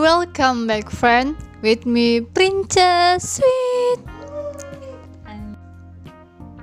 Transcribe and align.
welcome 0.00 0.64
back 0.64 0.88
friend 0.88 1.36
with 1.60 1.84
me 1.84 2.24
Princess 2.24 3.36
Sweet. 3.36 4.00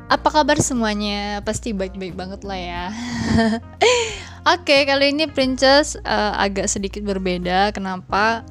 Apa 0.10 0.42
kabar 0.42 0.58
semuanya? 0.58 1.46
Pasti 1.46 1.70
baik-baik 1.70 2.18
banget 2.18 2.42
lah 2.42 2.58
ya. 2.58 2.84
Oke, 4.58 4.74
okay, 4.74 4.82
kali 4.90 5.14
ini 5.14 5.30
Princess 5.30 6.02
uh, 6.02 6.34
agak 6.34 6.66
sedikit 6.66 7.06
berbeda. 7.06 7.70
Kenapa? 7.78 8.42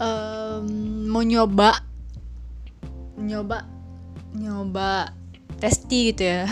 Um, 0.00 1.04
mau 1.12 1.20
nyoba, 1.20 1.84
nyoba, 3.20 3.68
nyoba 4.32 5.12
testi 5.60 6.16
gitu 6.16 6.24
ya. 6.24 6.48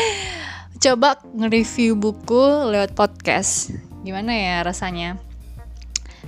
Coba 0.82 1.22
nge-review 1.30 1.94
buku 1.94 2.74
lewat 2.74 2.98
podcast. 2.98 3.70
Gimana 4.02 4.34
ya 4.34 4.66
rasanya? 4.66 5.27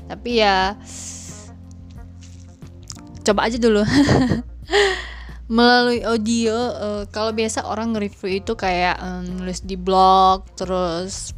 Tapi 0.07 0.43
ya 0.43 0.75
coba 3.25 3.47
aja 3.47 3.59
dulu. 3.61 3.83
Melalui 5.51 6.07
audio 6.07 6.55
uh, 6.55 7.03
kalau 7.11 7.35
biasa 7.35 7.67
orang 7.67 7.95
nge-review 7.95 8.39
itu 8.39 8.55
kayak 8.55 9.03
um, 9.03 9.43
nulis 9.43 9.67
di 9.67 9.75
blog 9.75 10.47
terus 10.55 11.35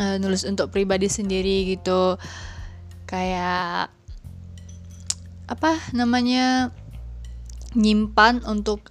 uh, 0.00 0.16
nulis 0.16 0.48
untuk 0.48 0.72
pribadi 0.72 1.12
sendiri 1.12 1.76
gitu. 1.76 2.16
Kayak 3.04 3.92
apa 5.44 5.76
namanya 5.92 6.72
nyimpan 7.76 8.40
untuk 8.48 8.88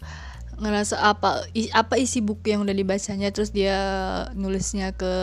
ngerasa 0.62 1.02
apa 1.02 1.50
apa 1.74 1.96
isi 1.98 2.22
buku 2.22 2.54
yang 2.54 2.62
udah 2.62 2.78
dibacanya 2.78 3.34
terus 3.34 3.50
dia 3.50 3.82
nulisnya 4.38 4.94
ke 4.94 5.14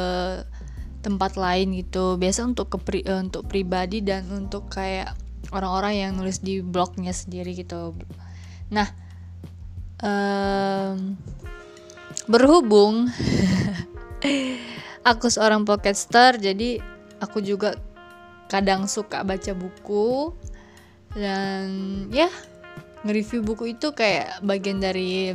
tempat 1.08 1.40
lain 1.40 1.72
gitu. 1.80 2.20
Biasa 2.20 2.44
untuk 2.44 2.76
ke 2.76 2.78
pri, 2.78 3.00
uh, 3.08 3.24
untuk 3.24 3.48
pribadi 3.48 4.04
dan 4.04 4.28
untuk 4.28 4.68
kayak 4.68 5.16
orang-orang 5.48 5.94
yang 5.96 6.10
nulis 6.12 6.44
di 6.44 6.60
blognya 6.60 7.16
sendiri 7.16 7.56
gitu. 7.56 7.96
Nah 8.68 8.92
um, 10.04 11.16
berhubung 12.28 13.08
aku 15.10 15.26
seorang 15.32 15.64
podcaster 15.64 16.36
jadi 16.36 16.84
aku 17.24 17.40
juga 17.40 17.78
kadang 18.52 18.88
suka 18.88 19.24
baca 19.24 19.52
buku 19.56 20.32
dan 21.16 21.68
ya 22.12 22.28
nge-review 23.04 23.40
buku 23.44 23.78
itu 23.78 23.94
kayak 23.94 24.42
bagian 24.44 24.82
dari 24.82 25.32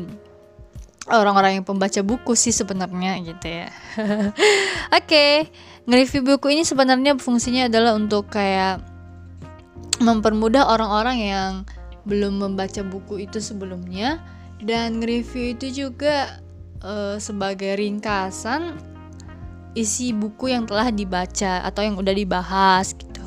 orang-orang 1.12 1.60
yang 1.60 1.66
pembaca 1.68 2.00
buku 2.00 2.36
sih 2.38 2.56
sebenarnya 2.56 3.20
gitu 3.24 3.48
ya. 3.48 3.68
Oke, 4.00 5.04
okay. 5.04 5.32
nge-review 5.84 6.24
buku 6.24 6.56
ini 6.56 6.64
sebenarnya 6.64 7.20
fungsinya 7.20 7.68
adalah 7.68 7.96
untuk 8.00 8.32
kayak 8.32 8.80
mempermudah 10.00 10.68
orang-orang 10.72 11.18
yang 11.20 11.52
belum 12.04 12.40
membaca 12.40 12.84
buku 12.84 13.28
itu 13.28 13.40
sebelumnya 13.40 14.20
dan 14.64 15.00
nge-review 15.00 15.56
itu 15.56 15.88
juga 15.88 16.40
uh, 16.84 17.20
sebagai 17.20 17.76
ringkasan 17.76 18.80
isi 19.74 20.14
buku 20.14 20.54
yang 20.54 20.70
telah 20.70 20.94
dibaca 20.94 21.66
atau 21.66 21.82
yang 21.82 21.98
udah 21.98 22.14
dibahas 22.14 22.94
gitu. 22.94 23.26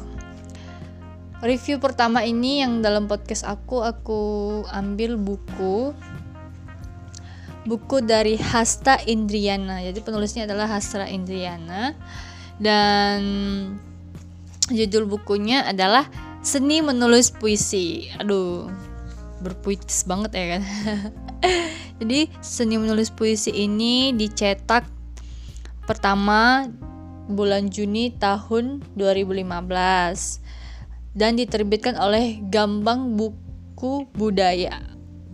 Review 1.44 1.77
pertama 1.77 2.24
ini 2.24 2.64
yang 2.64 2.80
dalam 2.80 3.04
podcast 3.04 3.44
aku 3.44 3.84
aku 3.84 4.22
ambil 4.72 5.20
buku 5.20 5.92
buku 7.67 8.00
dari 8.00 8.39
Hasta 8.39 9.03
Indriana. 9.05 9.83
Jadi 9.83 9.98
penulisnya 10.00 10.47
adalah 10.47 10.70
Hasta 10.70 11.05
Indriana 11.11 11.92
dan 12.62 13.20
judul 14.70 15.05
bukunya 15.11 15.67
adalah 15.67 16.06
Seni 16.47 16.78
Menulis 16.81 17.34
Puisi. 17.34 18.06
Aduh, 18.22 18.71
berpuitis 19.43 20.06
banget 20.06 20.31
ya 20.32 20.47
kan. 20.56 20.62
Jadi 22.00 22.31
Seni 22.38 22.78
Menulis 22.78 23.10
Puisi 23.10 23.50
ini 23.50 24.15
dicetak 24.15 24.87
pertama 25.91 26.71
bulan 27.27 27.66
Juni 27.66 28.15
tahun 28.15 28.87
2015 28.94 29.43
dan 31.19 31.34
diterbitkan 31.34 31.98
oleh 31.98 32.38
Gambang 32.47 33.19
Buku 33.19 34.06
Budaya. 34.15 34.78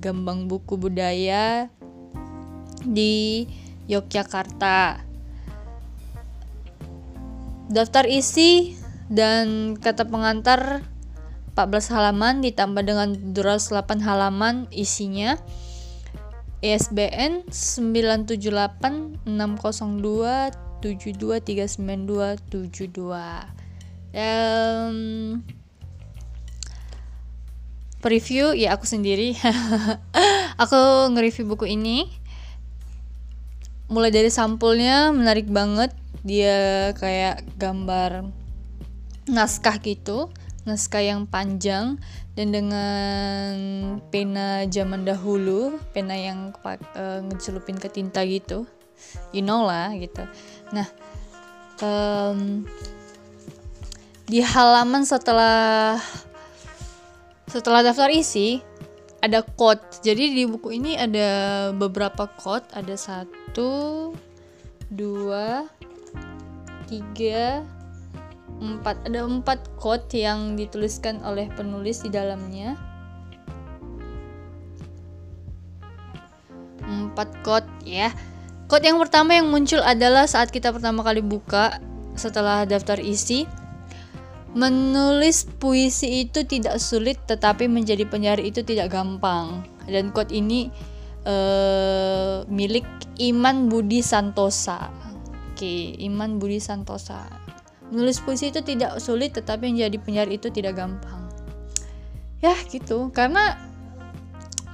Gambang 0.01 0.49
Buku 0.49 0.81
Budaya 0.81 1.69
di 2.87 3.47
Yogyakarta. 3.91 5.03
Daftar 7.73 8.05
isi 8.07 8.77
dan 9.09 9.77
kata 9.81 10.07
pengantar 10.09 10.85
14 11.53 11.93
halaman 11.93 12.41
ditambah 12.41 12.83
dengan 12.85 13.13
208 13.37 14.01
halaman 14.01 14.69
isinya. 14.73 15.37
ISBN 16.63 17.51
978 17.51 19.27
602 19.27 20.55
Um, 24.13 25.41
preview 28.03 28.53
ya 28.55 28.75
aku 28.77 28.87
sendiri. 28.87 29.35
aku 30.63 30.81
nge-review 31.13 31.45
buku 31.49 31.67
ini 31.75 32.22
mulai 33.93 34.09
dari 34.09 34.33
sampulnya 34.33 35.13
menarik 35.13 35.47
banget. 35.53 35.93
Dia 36.25 36.91
kayak 36.97 37.45
gambar 37.61 38.25
naskah 39.29 39.77
gitu 39.85 40.33
naskah 40.65 41.05
yang 41.05 41.29
panjang. 41.29 42.01
Dan 42.33 42.49
dengan 42.49 43.53
pena 44.09 44.65
zaman 44.65 45.05
dahulu 45.05 45.77
pena 45.93 46.17
yang 46.17 46.57
uh, 46.65 47.21
ngecelupin 47.29 47.77
ke 47.77 47.93
tinta 47.93 48.25
gitu. 48.25 48.65
You 49.37 49.45
know 49.45 49.69
lah 49.69 49.93
gitu. 49.93 50.25
Nah 50.73 50.89
um, 51.85 52.65
di 54.25 54.41
halaman 54.41 55.05
setelah 55.05 56.01
setelah 57.53 57.85
daftar 57.85 58.09
isi 58.09 58.65
ada 59.23 59.47
quote. 59.47 60.03
Jadi 60.03 60.35
di 60.35 60.43
buku 60.45 60.75
ini 60.75 60.99
ada 60.99 61.71
beberapa 61.71 62.27
quote. 62.27 62.67
Ada 62.75 62.99
satu 62.99 64.11
dua 64.91 65.71
tiga 66.91 67.63
empat. 68.59 69.07
Ada 69.07 69.23
empat 69.23 69.79
quote 69.79 70.19
yang 70.19 70.59
dituliskan 70.59 71.23
oleh 71.23 71.47
penulis 71.55 72.03
di 72.03 72.11
dalamnya. 72.11 72.75
Empat 76.83 77.31
quote 77.47 77.71
ya. 77.87 78.11
Quote 78.67 78.91
yang 78.91 78.99
pertama 78.99 79.39
yang 79.39 79.49
muncul 79.49 79.79
adalah 79.81 80.27
saat 80.27 80.51
kita 80.51 80.75
pertama 80.75 81.07
kali 81.07 81.23
buka 81.23 81.79
setelah 82.19 82.67
daftar 82.69 83.01
isi 83.01 83.47
Menulis 84.53 85.49
puisi 85.57 86.29
itu 86.29 86.45
tidak 86.45 86.77
sulit, 86.77 87.17
tetapi 87.25 87.65
menjadi 87.73 88.05
penyair 88.05 88.37
itu 88.41 88.61
tidak 88.61 88.93
gampang. 88.93 89.65
Dan 89.89 90.13
quote 90.13 90.29
ini 90.29 90.69
uh, 91.25 92.45
milik 92.53 92.85
Iman 93.17 93.73
Budi 93.73 94.05
Santosa. 94.05 94.93
Oke, 95.53 95.97
Iman 96.05 96.37
Budi 96.37 96.61
Santosa. 96.61 97.25
Menulis 97.89 98.21
puisi 98.21 98.53
itu 98.53 98.61
tidak 98.61 99.01
sulit, 99.01 99.33
tetapi 99.33 99.73
menjadi 99.73 99.97
penyair 99.97 100.29
itu 100.29 100.53
tidak 100.53 100.77
gampang. 100.77 101.33
Ya, 102.45 102.53
gitu. 102.69 103.09
Karena 103.13 103.57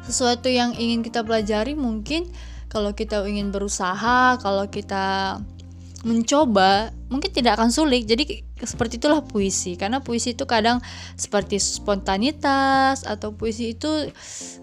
sesuatu 0.02 0.50
yang 0.50 0.74
ingin 0.74 1.06
kita 1.06 1.22
pelajari 1.22 1.78
mungkin 1.78 2.26
kalau 2.66 2.96
kita 2.96 3.22
ingin 3.28 3.54
berusaha, 3.54 4.40
kalau 4.42 4.66
kita 4.66 5.38
mencoba 6.06 6.94
mungkin 7.10 7.31
tidak 7.34 7.58
akan 7.58 7.74
sulit 7.74 8.06
jadi 8.06 8.46
seperti 8.64 8.99
itulah 8.99 9.22
puisi. 9.22 9.78
Karena 9.78 10.02
puisi 10.02 10.34
itu 10.34 10.49
kadang 10.49 10.82
seperti 11.14 11.60
spontanitas 11.60 13.06
atau 13.06 13.34
puisi 13.34 13.76
itu 13.76 14.10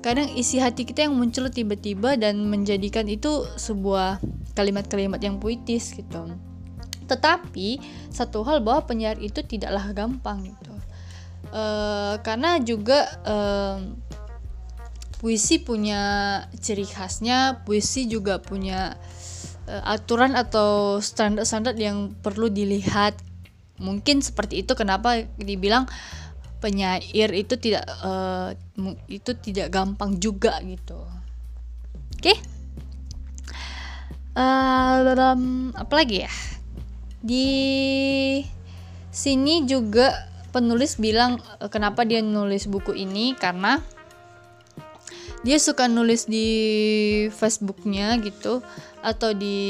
kadang 0.04 0.28
isi 0.36 0.60
hati 0.60 0.84
kita 0.84 1.08
yang 1.08 1.16
muncul 1.16 1.48
tiba-tiba 1.48 2.20
dan 2.20 2.44
menjadikan 2.48 3.08
itu 3.08 3.46
sebuah 3.56 4.20
kalimat-kalimat 4.58 5.20
yang 5.22 5.40
puitis 5.40 5.96
gitu. 5.96 6.32
Tetapi 7.06 7.80
satu 8.10 8.42
hal 8.44 8.66
bahwa 8.66 8.90
penyair 8.90 9.22
itu 9.22 9.46
tidaklah 9.46 9.94
gampang 9.94 10.50
gitu. 10.50 10.74
E, 11.54 11.64
karena 12.26 12.58
juga 12.58 13.06
e, 13.22 13.36
puisi 15.22 15.58
punya 15.64 16.02
ciri 16.60 16.86
khasnya 16.86 17.64
puisi 17.64 18.06
juga 18.06 18.38
punya 18.38 18.94
uh, 19.70 19.84
aturan 19.90 20.38
atau 20.38 21.02
standar-standar 21.02 21.76
yang 21.78 22.14
perlu 22.22 22.50
dilihat 22.50 23.18
mungkin 23.80 24.24
seperti 24.24 24.64
itu 24.64 24.72
kenapa 24.74 25.28
dibilang 25.36 25.88
penyair 26.64 27.30
itu 27.36 27.60
tidak 27.60 27.86
uh, 28.02 28.56
itu 29.12 29.32
tidak 29.38 29.70
gampang 29.70 30.18
juga 30.18 30.58
gitu. 30.64 30.98
Oke? 32.16 32.34
Okay? 32.34 32.38
uh, 34.36 35.76
apa 35.76 35.94
lagi 35.96 36.28
ya? 36.28 36.32
Di 37.26 37.48
sini 39.10 39.66
juga 39.66 40.12
penulis 40.52 41.00
bilang 41.00 41.40
eh, 41.60 41.72
kenapa 41.72 42.04
dia 42.04 42.22
nulis 42.22 42.68
buku 42.68 42.94
ini? 42.94 43.34
Karena 43.34 43.80
dia 45.46 45.58
suka 45.62 45.86
nulis 45.86 46.26
di 46.26 46.48
Facebooknya 47.30 48.18
gitu 48.22 48.66
atau 49.06 49.30
di 49.38 49.62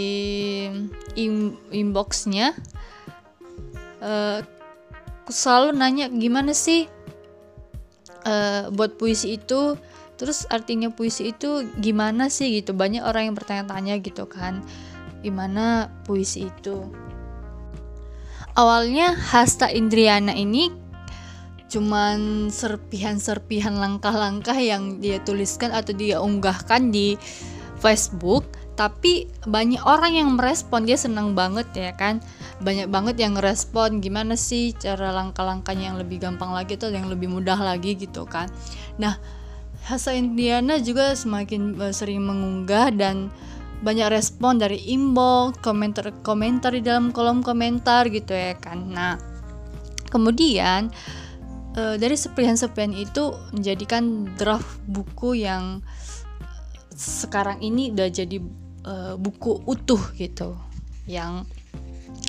in 1.19 1.59
inboxnya 1.75 2.55
uh, 4.05 4.39
selalu 5.25 5.73
nanya 5.73 6.05
gimana 6.13 6.53
sih 6.53 6.85
uh, 8.29 8.69
buat 8.69 9.01
puisi 9.01 9.41
itu? 9.41 9.75
Terus 10.15 10.47
artinya 10.47 10.87
puisi 10.93 11.35
itu 11.35 11.67
gimana 11.81 12.31
sih 12.31 12.61
gitu? 12.61 12.71
Banyak 12.71 13.03
orang 13.03 13.27
yang 13.27 13.35
bertanya-tanya 13.35 13.99
gitu 13.99 14.29
kan 14.29 14.63
gimana 15.25 15.89
puisi 16.05 16.47
itu? 16.47 16.87
Awalnya 18.55 19.11
Hasta 19.11 19.67
Indriana 19.67 20.31
ini 20.31 20.71
cuman 21.65 22.47
serpihan-serpihan 22.53 23.75
langkah-langkah 23.75 24.55
yang 24.55 25.01
dia 25.03 25.19
tuliskan 25.25 25.75
atau 25.75 25.91
dia 25.91 26.23
unggahkan 26.23 26.93
di 26.93 27.19
Facebook 27.81 28.47
tapi 28.75 29.31
banyak 29.47 29.79
orang 29.87 30.19
yang 30.19 30.29
merespon 30.35 30.83
dia 30.83 30.99
senang 30.99 31.31
banget 31.31 31.67
ya 31.75 31.91
kan 31.95 32.19
banyak 32.59 32.91
banget 32.91 33.15
yang 33.19 33.39
ngerespon 33.39 34.03
gimana 34.03 34.35
sih 34.35 34.75
cara 34.75 35.15
langkah-langkahnya 35.15 35.95
yang 35.95 35.97
lebih 35.99 36.19
gampang 36.19 36.51
lagi 36.51 36.75
atau 36.75 36.91
yang 36.91 37.07
lebih 37.07 37.31
mudah 37.31 37.55
lagi 37.55 37.95
gitu 37.95 38.27
kan 38.27 38.51
nah 38.99 39.15
Hasa 39.85 40.17
Indiana 40.17 40.81
juga 40.81 41.13
semakin 41.13 41.77
uh, 41.77 41.93
sering 41.93 42.25
mengunggah 42.25 42.89
dan 42.97 43.29
banyak 43.85 44.09
respon 44.09 44.57
dari 44.57 44.81
inbox, 44.81 45.61
komentar-komentar 45.61 46.73
di 46.73 46.81
dalam 46.81 47.13
kolom 47.13 47.45
komentar 47.45 48.09
gitu 48.09 48.33
ya 48.33 48.57
kan. 48.57 48.89
Nah, 48.89 49.13
kemudian 50.09 50.89
uh, 51.77 52.01
dari 52.01 52.17
sepian-sepian 52.17 52.97
itu 52.97 53.37
menjadikan 53.53 54.25
draft 54.33 54.81
buku 54.89 55.45
yang 55.45 55.85
sekarang 56.97 57.61
ini 57.61 57.93
udah 57.93 58.09
jadi 58.09 58.41
uh, 58.85 59.13
buku 59.17 59.65
utuh 59.65 59.99
gitu 60.15 60.55
yang 61.09 61.43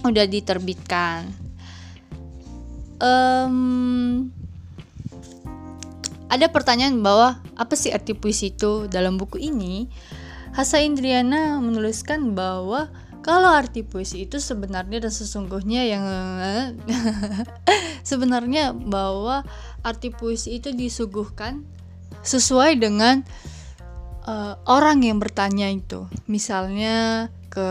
udah 0.02 0.24
diterbitkan. 0.26 1.28
Um, 2.96 4.32
ada 6.26 6.48
pertanyaan 6.50 7.04
bahwa 7.04 7.38
apa 7.54 7.78
sih 7.78 7.92
arti 7.92 8.16
puisi 8.16 8.50
itu 8.56 8.88
dalam 8.88 9.20
buku 9.20 9.38
ini? 9.38 9.86
Hasa 10.56 10.80
Indriana 10.80 11.60
menuliskan 11.60 12.32
bahwa 12.32 12.88
kalau 13.20 13.50
arti 13.52 13.84
puisi 13.84 14.24
itu 14.24 14.40
sebenarnya 14.40 15.02
dan 15.02 15.12
sesungguhnya 15.12 15.82
yang 15.84 16.04
sebenarnya 18.10 18.72
bahwa 18.72 19.44
arti 19.84 20.14
puisi 20.14 20.56
itu 20.56 20.72
disuguhkan 20.72 21.66
sesuai 22.22 22.78
dengan 22.80 23.26
uh, 24.26 24.54
orang 24.66 25.06
yang 25.06 25.22
bertanya 25.22 25.70
itu. 25.70 26.10
Misalnya 26.26 27.30
ke 27.48 27.70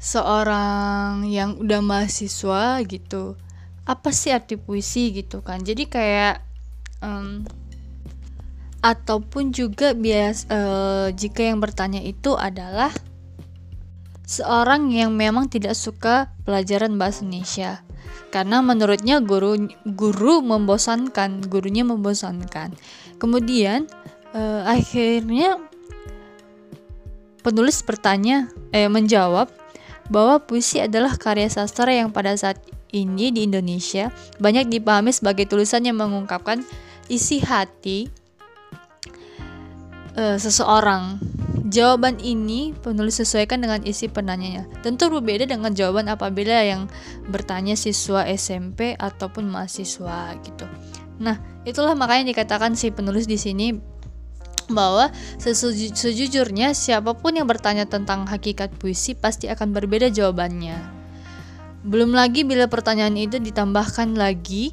seorang 0.00 1.28
yang 1.28 1.60
udah 1.60 1.80
mahasiswa 1.84 2.80
gitu 2.88 3.36
apa 3.84 4.14
sih 4.14 4.30
arti 4.30 4.54
puisi? 4.54 5.10
gitu 5.10 5.42
kan. 5.42 5.60
Jadi 5.60 5.90
kayak 5.90 6.44
um, 7.02 7.42
ataupun 8.80 9.52
juga 9.52 9.92
bias 9.92 10.48
uh, 10.48 11.12
jika 11.12 11.44
yang 11.44 11.60
bertanya 11.60 12.00
itu 12.00 12.32
adalah 12.32 12.88
seorang 14.24 14.88
yang 14.94 15.12
memang 15.12 15.50
tidak 15.52 15.76
suka 15.76 16.32
pelajaran 16.46 16.96
bahasa 16.96 17.26
Indonesia 17.26 17.84
karena 18.30 18.62
menurutnya 18.62 19.18
guru 19.18 19.70
guru 19.84 20.40
membosankan 20.44 21.46
gurunya 21.50 21.82
membosankan 21.82 22.74
kemudian 23.18 23.90
uh, 24.32 24.66
akhirnya 24.66 25.58
penulis 27.40 27.80
bertanya 27.82 28.52
eh 28.70 28.86
menjawab 28.86 29.48
bahwa 30.10 30.42
puisi 30.42 30.82
adalah 30.82 31.14
karya 31.14 31.46
sastra 31.46 31.94
yang 31.94 32.10
pada 32.10 32.34
saat 32.34 32.58
ini 32.90 33.30
di 33.30 33.46
Indonesia 33.46 34.10
banyak 34.42 34.66
dipahami 34.66 35.14
sebagai 35.14 35.46
tulisan 35.46 35.86
yang 35.86 35.98
mengungkapkan 35.98 36.66
isi 37.06 37.42
hati 37.42 38.10
uh, 40.18 40.38
seseorang. 40.38 41.18
Jawaban 41.68 42.16
ini 42.24 42.72
penulis 42.72 43.20
sesuaikan 43.20 43.60
dengan 43.60 43.84
isi 43.84 44.08
penanyanya. 44.08 44.64
Tentu 44.80 45.12
berbeda 45.12 45.44
dengan 45.44 45.76
jawaban 45.76 46.08
apabila 46.08 46.64
yang 46.64 46.88
bertanya 47.28 47.76
siswa 47.76 48.24
SMP 48.24 48.96
ataupun 48.96 49.44
mahasiswa 49.44 50.40
gitu. 50.40 50.64
Nah, 51.20 51.36
itulah 51.68 51.92
makanya 51.92 52.32
dikatakan 52.32 52.72
si 52.72 52.88
penulis 52.88 53.28
di 53.28 53.36
sini 53.36 53.76
bahwa 54.72 55.12
sejujurnya 55.36 56.72
siapa 56.72 57.12
pun 57.12 57.36
yang 57.36 57.44
bertanya 57.44 57.84
tentang 57.84 58.24
hakikat 58.24 58.72
puisi 58.80 59.12
pasti 59.12 59.50
akan 59.50 59.76
berbeda 59.76 60.08
jawabannya. 60.08 60.78
Belum 61.84 62.14
lagi 62.16 62.46
bila 62.46 62.70
pertanyaan 62.72 63.18
itu 63.20 63.36
ditambahkan 63.36 64.16
lagi, 64.16 64.72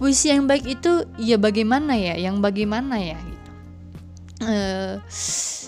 puisi 0.00 0.32
yang 0.32 0.48
baik 0.48 0.80
itu 0.80 1.04
ya 1.20 1.36
bagaimana 1.36 1.96
ya, 1.98 2.16
yang 2.16 2.40
bagaimana 2.40 2.96
ya 3.00 3.18
gitu. 3.20 3.50
Uh, 4.36 4.94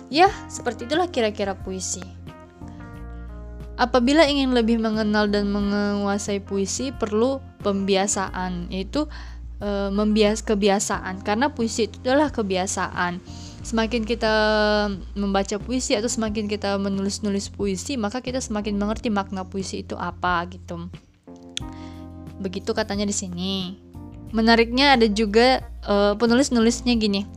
ya, 0.08 0.28
seperti 0.48 0.88
itulah 0.88 1.08
kira-kira 1.08 1.56
puisi. 1.56 2.02
Apabila 3.78 4.26
ingin 4.26 4.50
lebih 4.50 4.82
mengenal 4.82 5.30
dan 5.30 5.54
menguasai 5.54 6.42
puisi, 6.42 6.90
perlu 6.90 7.38
pembiasaan, 7.62 8.74
yaitu 8.74 9.06
uh, 9.62 9.90
membias 9.94 10.42
kebiasaan. 10.42 11.22
Karena 11.22 11.54
puisi 11.54 11.86
itu 11.86 12.02
adalah 12.02 12.34
kebiasaan. 12.34 13.22
Semakin 13.62 14.02
kita 14.02 14.34
membaca 15.14 15.60
puisi 15.60 15.94
atau 15.94 16.08
semakin 16.08 16.48
kita 16.48 16.80
menulis-nulis 16.80 17.52
puisi 17.52 18.00
maka 18.00 18.24
kita 18.24 18.40
semakin 18.40 18.80
mengerti 18.80 19.12
makna 19.12 19.44
puisi 19.44 19.84
itu 19.84 19.94
apa 19.98 20.48
gitu. 20.48 20.88
Begitu 22.40 22.70
katanya 22.72 23.04
di 23.04 23.12
sini. 23.12 23.76
Menariknya 24.32 24.96
ada 24.96 25.04
juga 25.10 25.62
uh, 25.84 26.16
penulis-nulisnya 26.16 26.96
gini 26.96 27.28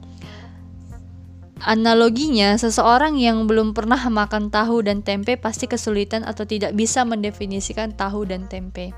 Analoginya, 1.61 2.57
seseorang 2.57 3.21
yang 3.21 3.45
belum 3.45 3.77
pernah 3.77 4.01
makan 4.09 4.49
tahu 4.49 4.81
dan 4.81 5.05
tempe 5.05 5.37
pasti 5.37 5.69
kesulitan 5.69 6.25
atau 6.25 6.41
tidak 6.41 6.73
bisa 6.73 7.05
mendefinisikan 7.05 7.93
tahu 7.93 8.25
dan 8.25 8.49
tempe. 8.49 8.97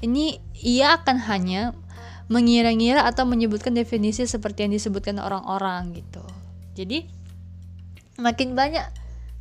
Ini 0.00 0.40
ia 0.64 0.96
akan 0.96 1.20
hanya 1.28 1.76
mengira-ngira 2.32 3.04
atau 3.04 3.28
menyebutkan 3.28 3.76
definisi 3.76 4.24
seperti 4.24 4.64
yang 4.64 4.72
disebutkan 4.72 5.20
orang-orang 5.20 5.92
gitu. 5.92 6.24
Jadi 6.72 7.04
makin 8.16 8.56
banyak 8.56 8.86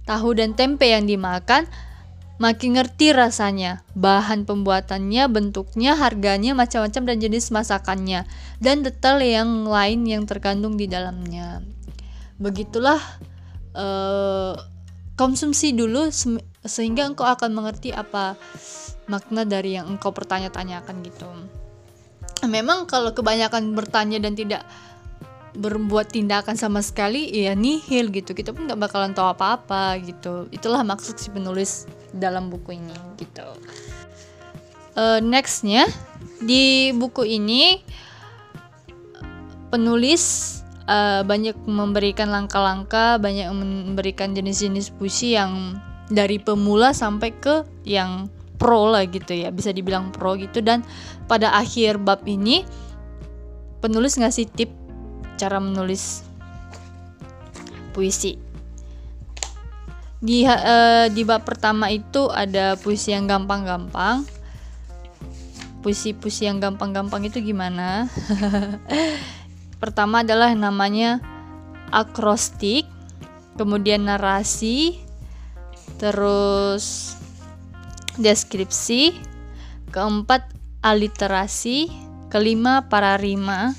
tahu 0.04 0.36
dan 0.36 0.52
tempe 0.58 0.92
yang 0.92 1.08
dimakan, 1.08 1.64
makin 2.44 2.76
ngerti 2.76 3.16
rasanya, 3.16 3.88
bahan 3.96 4.44
pembuatannya, 4.44 5.32
bentuknya, 5.32 5.96
harganya, 5.96 6.52
macam-macam 6.58 7.08
dan 7.08 7.18
jenis 7.24 7.56
masakannya, 7.56 8.28
dan 8.60 8.84
detail 8.84 9.24
yang 9.24 9.64
lain 9.64 10.04
yang 10.04 10.28
terkandung 10.28 10.76
di 10.76 10.92
dalamnya. 10.92 11.64
Begitulah 12.40 13.00
uh, 13.76 14.56
konsumsi 15.20 15.76
dulu 15.76 16.08
sehingga 16.64 17.04
engkau 17.04 17.28
akan 17.28 17.52
mengerti 17.52 17.92
apa 17.92 18.40
makna 19.12 19.44
dari 19.44 19.76
yang 19.76 19.92
engkau 19.92 20.16
pertanya-tanyakan 20.16 21.04
gitu. 21.04 21.28
Memang 22.48 22.88
kalau 22.88 23.12
kebanyakan 23.12 23.76
bertanya 23.76 24.24
dan 24.24 24.32
tidak 24.40 24.64
berbuat 25.60 26.14
tindakan 26.14 26.56
sama 26.56 26.80
sekali 26.80 27.28
ya 27.28 27.52
nihil 27.58 28.14
gitu. 28.16 28.32
Kita 28.32 28.56
pun 28.56 28.70
nggak 28.70 28.80
bakalan 28.80 29.12
tahu 29.12 29.36
apa-apa 29.36 30.00
gitu. 30.00 30.48
Itulah 30.54 30.86
maksud 30.88 31.20
si 31.20 31.28
penulis 31.34 31.90
dalam 32.16 32.48
buku 32.48 32.80
ini 32.80 32.96
gitu. 33.20 33.44
Uh, 34.96 35.20
nextnya 35.20 35.84
di 36.40 36.96
buku 36.96 37.28
ini 37.28 37.84
penulis 39.68 40.56
uh, 40.90 41.22
banyak 41.22 41.54
memberikan 41.70 42.34
langkah-langkah 42.34 43.22
banyak 43.22 43.46
memberikan 43.54 44.34
jenis-jenis 44.34 44.90
puisi 44.98 45.38
yang 45.38 45.78
dari 46.10 46.42
pemula 46.42 46.90
sampai 46.98 47.30
ke 47.38 47.62
yang 47.86 48.26
pro 48.58 48.90
lah 48.90 49.06
gitu 49.06 49.38
ya 49.38 49.54
bisa 49.54 49.70
dibilang 49.70 50.10
pro 50.10 50.34
gitu 50.36 50.60
dan 50.60 50.82
pada 51.30 51.54
akhir 51.54 52.02
bab 52.02 52.26
ini 52.26 52.66
penulis 53.80 54.18
ngasih 54.20 54.50
tip 54.50 54.74
cara 55.40 55.62
menulis 55.64 56.28
puisi. 57.96 58.36
Di 60.20 60.44
uh, 60.44 61.08
di 61.08 61.24
bab 61.24 61.48
pertama 61.48 61.88
itu 61.88 62.28
ada 62.28 62.76
puisi 62.76 63.16
yang 63.16 63.28
gampang-gampang. 63.28 64.28
Puisi-puisi 65.80 66.44
yang 66.44 66.60
gampang-gampang 66.60 67.24
itu 67.24 67.40
gimana? 67.40 68.12
Pertama 69.80 70.28
adalah 70.28 70.52
namanya 70.52 71.24
akrostik, 71.90 72.84
kemudian 73.56 74.06
narasi, 74.06 75.00
terus 75.96 77.16
deskripsi, 78.20 79.16
keempat 79.96 80.52
aliterasi, 80.84 81.88
kelima 82.28 82.92
pararima, 82.92 83.72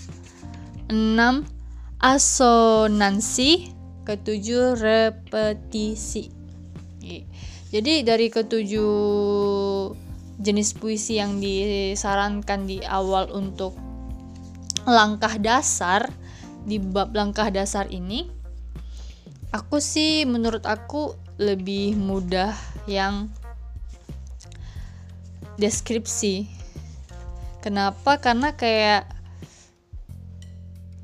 enam 0.89 1.45
asonansi, 2.01 3.77
ketujuh 4.09 4.81
repetisi. 4.81 6.33
Jadi 7.71 8.03
dari 8.03 8.27
ketujuh 8.33 8.97
jenis 10.41 10.73
puisi 10.75 11.21
yang 11.21 11.39
disarankan 11.39 12.65
di 12.67 12.81
awal 12.83 13.31
untuk 13.31 13.90
langkah 14.89 15.37
dasar 15.37 16.09
di 16.65 16.77
bab 16.77 17.13
langkah 17.17 17.49
dasar 17.49 17.89
ini 17.89 18.29
aku 19.51 19.83
sih 19.83 20.23
menurut 20.25 20.63
aku 20.67 21.15
lebih 21.41 21.97
mudah 21.97 22.55
yang 22.87 23.33
deskripsi. 25.61 26.49
Kenapa? 27.61 28.17
Karena 28.17 28.57
kayak 28.57 29.05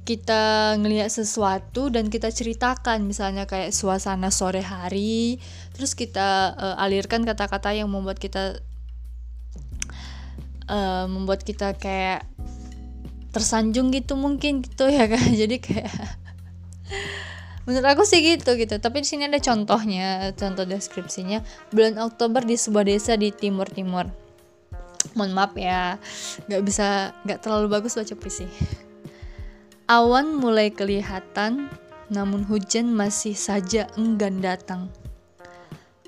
kita 0.06 0.75
ngelihat 0.78 1.11
sesuatu 1.11 1.90
dan 1.90 2.06
kita 2.06 2.30
ceritakan 2.30 3.02
misalnya 3.02 3.42
kayak 3.50 3.75
suasana 3.75 4.30
sore 4.30 4.62
hari 4.62 5.42
terus 5.75 5.99
kita 5.99 6.54
uh, 6.54 6.76
alirkan 6.78 7.26
kata-kata 7.26 7.75
yang 7.75 7.90
membuat 7.90 8.23
kita 8.23 8.62
uh, 10.71 11.11
membuat 11.11 11.42
kita 11.42 11.75
kayak 11.75 12.23
tersanjung 13.36 13.92
gitu 13.92 14.16
mungkin 14.16 14.64
gitu 14.64 14.88
ya 14.88 15.04
kan 15.04 15.20
jadi 15.44 15.60
kayak 15.60 15.92
menurut 17.68 17.84
aku 17.84 18.02
sih 18.06 18.22
gitu 18.22 18.54
gitu. 18.56 18.78
Tapi 18.78 19.02
di 19.02 19.10
sini 19.10 19.26
ada 19.26 19.42
contohnya 19.42 20.30
contoh 20.38 20.64
deskripsinya. 20.64 21.42
Bulan 21.74 21.98
Oktober 21.98 22.46
di 22.46 22.54
sebuah 22.54 22.86
desa 22.86 23.18
di 23.18 23.34
timur 23.34 23.66
timur 23.68 24.06
mohon 25.14 25.32
maaf 25.32 25.54
ya 25.54 26.00
nggak 26.50 26.62
bisa 26.66 27.14
nggak 27.24 27.40
terlalu 27.44 27.72
bagus 27.72 27.94
baca 27.94 28.14
puisi. 28.16 28.48
Awan 29.86 30.34
mulai 30.34 30.74
kelihatan 30.74 31.70
namun 32.10 32.42
hujan 32.46 32.90
masih 32.90 33.36
saja 33.36 33.86
enggan 33.98 34.42
datang. 34.42 34.90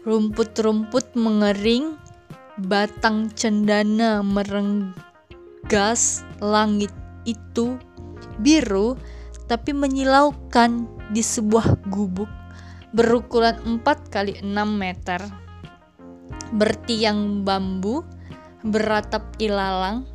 Rumput-rumput 0.06 1.14
mengering 1.18 1.98
batang 2.58 3.30
cendana 3.34 4.22
merenggas 4.22 6.22
langit 6.38 6.90
itu 7.28 7.76
biru 8.40 8.96
tapi 9.48 9.76
menyilaukan 9.76 10.88
di 11.12 11.24
sebuah 11.24 11.88
gubuk 11.88 12.28
berukuran 12.92 13.80
4 13.80 14.12
kali 14.12 14.40
6 14.40 14.48
meter. 14.68 15.20
Bertiang 16.52 17.44
bambu 17.44 18.04
beratap 18.64 19.36
ilalang. 19.40 20.08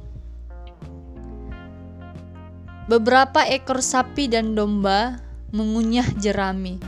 Beberapa 2.90 3.46
ekor 3.48 3.80
sapi 3.80 4.28
dan 4.30 4.58
domba 4.58 5.22
mengunyah 5.54 6.06
jerami. 6.18 6.82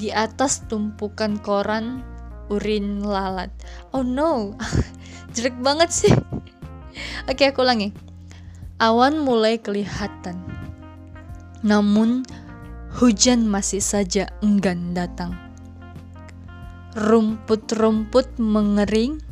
Di 0.00 0.08
atas 0.08 0.64
tumpukan 0.68 1.36
koran 1.40 2.00
urin 2.48 3.04
lalat. 3.04 3.52
Oh 3.92 4.02
no 4.02 4.56
jelek 5.36 5.56
banget 5.60 5.92
sih. 5.92 6.14
Oke 7.28 7.46
aku 7.52 7.62
ulangi 7.62 8.09
awan 8.80 9.20
mulai 9.20 9.60
kelihatan 9.60 10.60
namun 11.60 12.24
hujan 12.96 13.44
masih 13.44 13.84
saja 13.84 14.32
enggan 14.40 14.96
datang. 14.96 15.36
Rumput-rumput 16.96 18.40
mengering, 18.40 19.22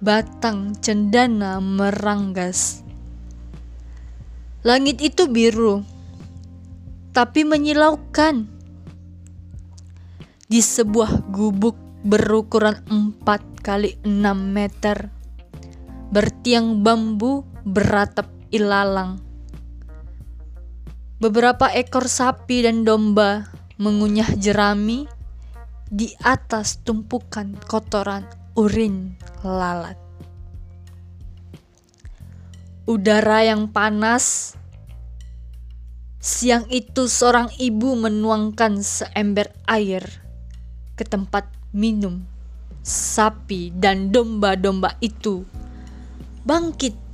batang 0.00 0.78
cendana 0.80 1.60
meranggas. 1.60 2.80
Langit 4.64 5.02
itu 5.04 5.28
biru, 5.28 5.84
tapi 7.12 7.44
menyilaukan. 7.44 8.56
Di 10.48 10.64
sebuah 10.64 11.28
gubuk 11.28 11.76
berukuran 12.00 12.80
4 12.88 13.60
kali 13.60 14.00
6 14.00 14.08
meter, 14.32 15.12
bertiang 16.08 16.80
bambu 16.80 17.44
beratap 17.68 18.32
ilalang 18.48 19.20
Beberapa 21.18 21.66
ekor 21.74 22.06
sapi 22.06 22.62
dan 22.62 22.86
domba 22.86 23.50
mengunyah 23.74 24.38
jerami 24.38 25.04
di 25.90 26.14
atas 26.22 26.78
tumpukan 26.86 27.58
kotoran 27.66 28.22
urin 28.54 29.18
lalat. 29.42 29.98
Udara 32.86 33.42
yang 33.42 33.66
panas. 33.74 34.54
Siang 36.22 36.70
itu 36.70 37.10
seorang 37.10 37.50
ibu 37.58 37.98
menuangkan 37.98 38.78
seember 38.78 39.50
air 39.66 40.06
ke 40.94 41.02
tempat 41.02 41.50
minum 41.74 42.22
sapi 42.86 43.74
dan 43.74 44.14
domba-domba 44.14 44.94
itu 45.02 45.42
bangkit. 46.46 47.07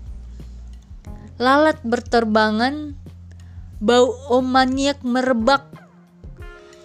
Lalat 1.34 1.82
berterbangan 1.82 2.94
Bau 3.84 4.16
omaniak 4.32 5.04
merebak. 5.04 5.66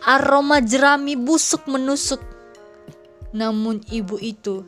Aroma 0.03 0.59
jerami 0.59 1.15
busuk 1.15 1.63
menusuk. 1.69 2.19
Namun 3.31 3.79
ibu 3.87 4.19
itu 4.19 4.67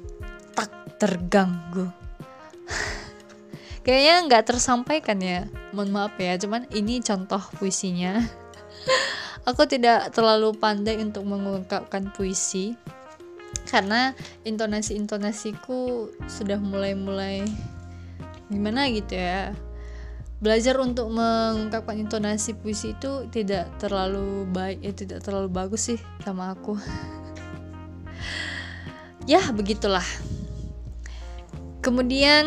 tak 0.55 0.71
terganggu. 0.95 1.91
Kayaknya 3.83 4.15
nggak 4.29 4.53
tersampaikan 4.53 5.19
ya. 5.19 5.49
Mohon 5.75 5.89
maaf 5.91 6.15
ya, 6.21 6.39
cuman 6.39 6.69
ini 6.71 7.03
contoh 7.03 7.41
puisinya. 7.59 8.21
Aku 9.49 9.67
tidak 9.67 10.13
terlalu 10.15 10.55
pandai 10.55 11.03
untuk 11.03 11.25
mengungkapkan 11.25 12.15
puisi 12.15 12.77
karena 13.67 14.15
intonasi-intonasiku 14.47 16.07
sudah 16.31 16.59
mulai-mulai 16.61 17.43
gimana 18.47 18.87
gitu 18.91 19.15
ya 19.15 19.55
belajar 20.41 20.73
untuk 20.81 21.13
mengungkapkan 21.13 22.01
intonasi 22.01 22.57
puisi 22.57 22.97
itu 22.97 23.29
tidak 23.29 23.69
terlalu 23.77 24.49
baik 24.49 24.81
ya 24.81 24.91
tidak 24.91 25.21
terlalu 25.21 25.47
bagus 25.53 25.93
sih 25.93 25.99
sama 26.25 26.57
aku. 26.57 26.75
Ya 29.29 29.37
begitulah. 29.53 30.03
Kemudian 31.85 32.41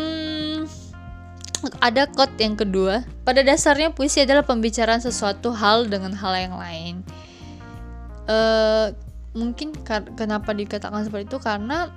ada 1.79 2.03
quote 2.11 2.35
yang 2.35 2.59
kedua. 2.59 3.07
Pada 3.23 3.41
dasarnya 3.41 3.95
puisi 3.95 4.21
adalah 4.21 4.43
pembicaraan 4.43 4.99
sesuatu 4.99 5.55
hal 5.55 5.87
dengan 5.87 6.11
hal 6.11 6.35
yang 6.35 6.55
lain. 6.59 6.95
Uh, 8.27 8.91
mungkin 9.31 9.71
kenapa 10.19 10.51
dikatakan 10.51 11.07
seperti 11.07 11.31
itu? 11.31 11.39
Karena 11.39 11.89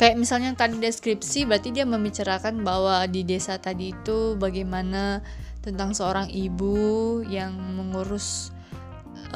kayak 0.00 0.16
misalnya 0.16 0.56
tadi 0.56 0.80
deskripsi 0.80 1.44
berarti 1.44 1.76
dia 1.76 1.84
membicarakan 1.84 2.64
bahwa 2.64 3.04
di 3.04 3.20
desa 3.20 3.60
tadi 3.60 3.92
itu 3.92 4.32
bagaimana 4.40 5.20
tentang 5.60 5.92
seorang 5.92 6.32
ibu 6.32 7.20
yang 7.28 7.52
mengurus 7.76 8.48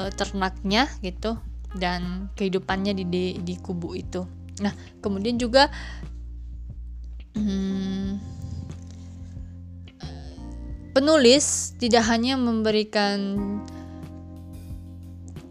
uh, 0.01 0.09
ternaknya 0.09 0.89
gitu 1.05 1.37
dan 1.77 2.33
kehidupannya 2.33 2.97
di, 2.97 3.05
di 3.05 3.25
di 3.45 3.55
kubu 3.61 3.93
itu. 3.93 4.25
Nah, 4.65 4.73
kemudian 5.05 5.37
juga 5.37 5.69
hmm, 7.37 8.17
penulis 10.97 11.77
tidak 11.77 12.09
hanya 12.09 12.41
memberikan 12.41 13.37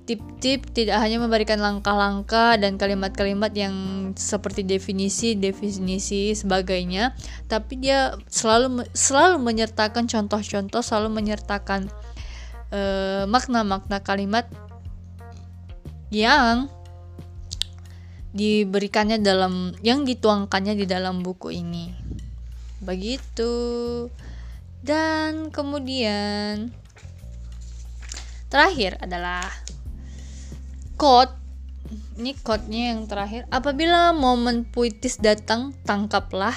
tip-tip 0.04 0.68
tidak 0.76 1.00
hanya 1.00 1.16
memberikan 1.24 1.64
langkah-langkah 1.64 2.60
dan 2.60 2.76
kalimat-kalimat 2.76 3.56
yang 3.56 3.76
seperti 4.20 4.68
definisi-definisi 4.68 6.36
sebagainya, 6.36 7.16
tapi 7.48 7.80
dia 7.80 8.20
selalu 8.28 8.84
selalu 8.92 9.40
menyertakan 9.40 10.12
contoh-contoh, 10.12 10.84
selalu 10.84 11.10
menyertakan 11.24 11.88
makna 13.30 13.64
makna-makna 13.64 14.02
kalimat 14.02 14.50
yang 16.10 16.68
diberikannya 18.34 19.22
dalam 19.22 19.78
yang 19.86 20.04
dituangkannya 20.04 20.74
di 20.82 20.86
dalam 20.90 21.22
buku 21.22 21.54
ini. 21.54 21.94
Begitu. 22.82 23.54
Dan 24.84 25.48
kemudian 25.54 26.74
terakhir 28.52 29.00
adalah 29.00 29.63
quote 30.96 31.44
ini 32.18 32.38
quote-nya 32.38 32.94
yang 32.96 33.10
terakhir. 33.10 33.50
Apabila 33.50 34.14
momen 34.14 34.66
puitis 34.66 35.18
datang 35.18 35.74
tangkaplah. 35.86 36.56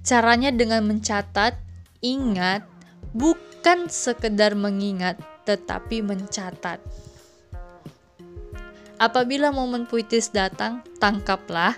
Caranya 0.00 0.48
dengan 0.48 0.88
mencatat. 0.88 1.56
Ingat 2.00 2.64
bukan 3.12 3.92
sekedar 3.92 4.56
mengingat 4.56 5.20
tetapi 5.44 6.00
mencatat. 6.00 6.80
Apabila 9.00 9.52
momen 9.52 9.88
puitis 9.88 10.32
datang 10.32 10.84
tangkaplah. 11.00 11.76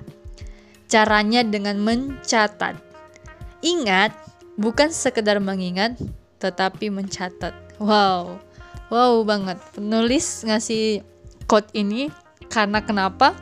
Caranya 0.90 1.40
dengan 1.40 1.80
mencatat. 1.80 2.76
Ingat, 3.64 4.12
bukan 4.60 4.92
sekedar 4.92 5.40
mengingat, 5.40 5.96
tetapi 6.36 6.92
mencatat. 6.92 7.54
Wow, 7.80 8.36
wow 8.92 9.12
banget. 9.24 9.56
Penulis 9.72 10.44
ngasih 10.44 11.00
quote 11.52 11.68
ini 11.76 12.09
karena 12.49 12.80
kenapa? 12.80 13.37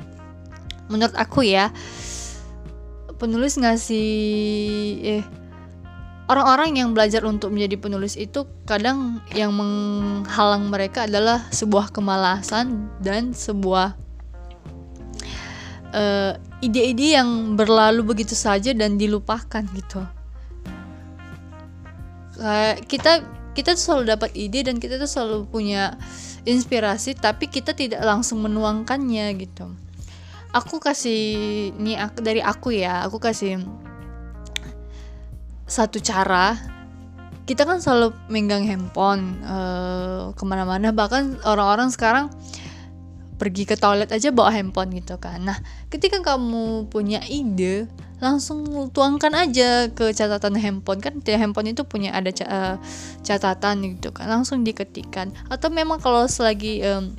Menurut 0.90 1.14
aku 1.14 1.46
ya, 1.46 1.70
penulis 3.22 3.54
ngasih 3.54 4.10
eh 5.06 5.24
orang-orang 6.26 6.82
yang 6.82 6.90
belajar 6.90 7.22
untuk 7.22 7.54
menjadi 7.54 7.78
penulis 7.78 8.18
itu 8.18 8.50
kadang 8.66 9.22
yang 9.30 9.54
menghalang 9.54 10.66
mereka 10.66 11.06
adalah 11.06 11.46
sebuah 11.54 11.94
kemalasan 11.94 12.90
dan 12.98 13.30
sebuah 13.30 13.94
ide 15.90 16.38
ide-ide 16.66 17.18
yang 17.18 17.58
berlalu 17.58 18.02
begitu 18.02 18.34
saja 18.34 18.74
dan 18.74 18.98
dilupakan 18.98 19.62
gitu. 19.74 20.02
Kayak 22.38 22.86
kita 22.90 23.12
kita 23.54 23.74
tuh 23.74 23.82
selalu 23.82 24.04
dapat 24.14 24.30
ide 24.38 24.62
dan 24.66 24.78
kita 24.78 24.98
tuh 24.98 25.10
selalu 25.10 25.50
punya 25.50 25.98
inspirasi 26.48 27.16
tapi 27.16 27.48
kita 27.48 27.76
tidak 27.76 28.00
langsung 28.04 28.40
menuangkannya 28.44 29.26
gitu. 29.40 29.72
Aku 30.50 30.82
kasih 30.82 31.70
nih 31.78 32.00
dari 32.18 32.42
aku 32.42 32.74
ya, 32.74 33.06
aku 33.06 33.22
kasih 33.22 33.62
satu 35.70 36.02
cara 36.02 36.58
kita 37.46 37.66
kan 37.66 37.82
selalu 37.82 38.14
megang 38.30 38.62
handphone 38.62 39.42
uh, 39.42 40.30
ke 40.38 40.42
mana-mana 40.46 40.94
bahkan 40.94 41.34
orang-orang 41.42 41.90
sekarang 41.90 42.26
pergi 43.40 43.64
ke 43.64 43.80
toilet 43.80 44.12
aja 44.12 44.28
bawa 44.28 44.52
handphone 44.52 44.92
gitu 45.00 45.16
kan. 45.16 45.40
Nah 45.40 45.56
ketika 45.88 46.20
kamu 46.20 46.92
punya 46.92 47.24
ide 47.24 47.88
langsung 48.20 48.92
tuangkan 48.92 49.32
aja 49.32 49.88
ke 49.88 50.12
catatan 50.12 50.60
handphone. 50.60 51.00
Kan 51.00 51.24
tiap 51.24 51.40
handphone 51.40 51.72
itu 51.72 51.88
punya 51.88 52.12
ada 52.12 52.28
uh, 52.44 52.76
catatan 53.24 53.96
gitu 53.96 54.12
kan 54.12 54.28
langsung 54.28 54.60
diketikkan. 54.60 55.32
Atau 55.48 55.72
memang 55.72 56.04
kalau 56.04 56.28
selagi 56.28 56.84
um, 56.84 57.16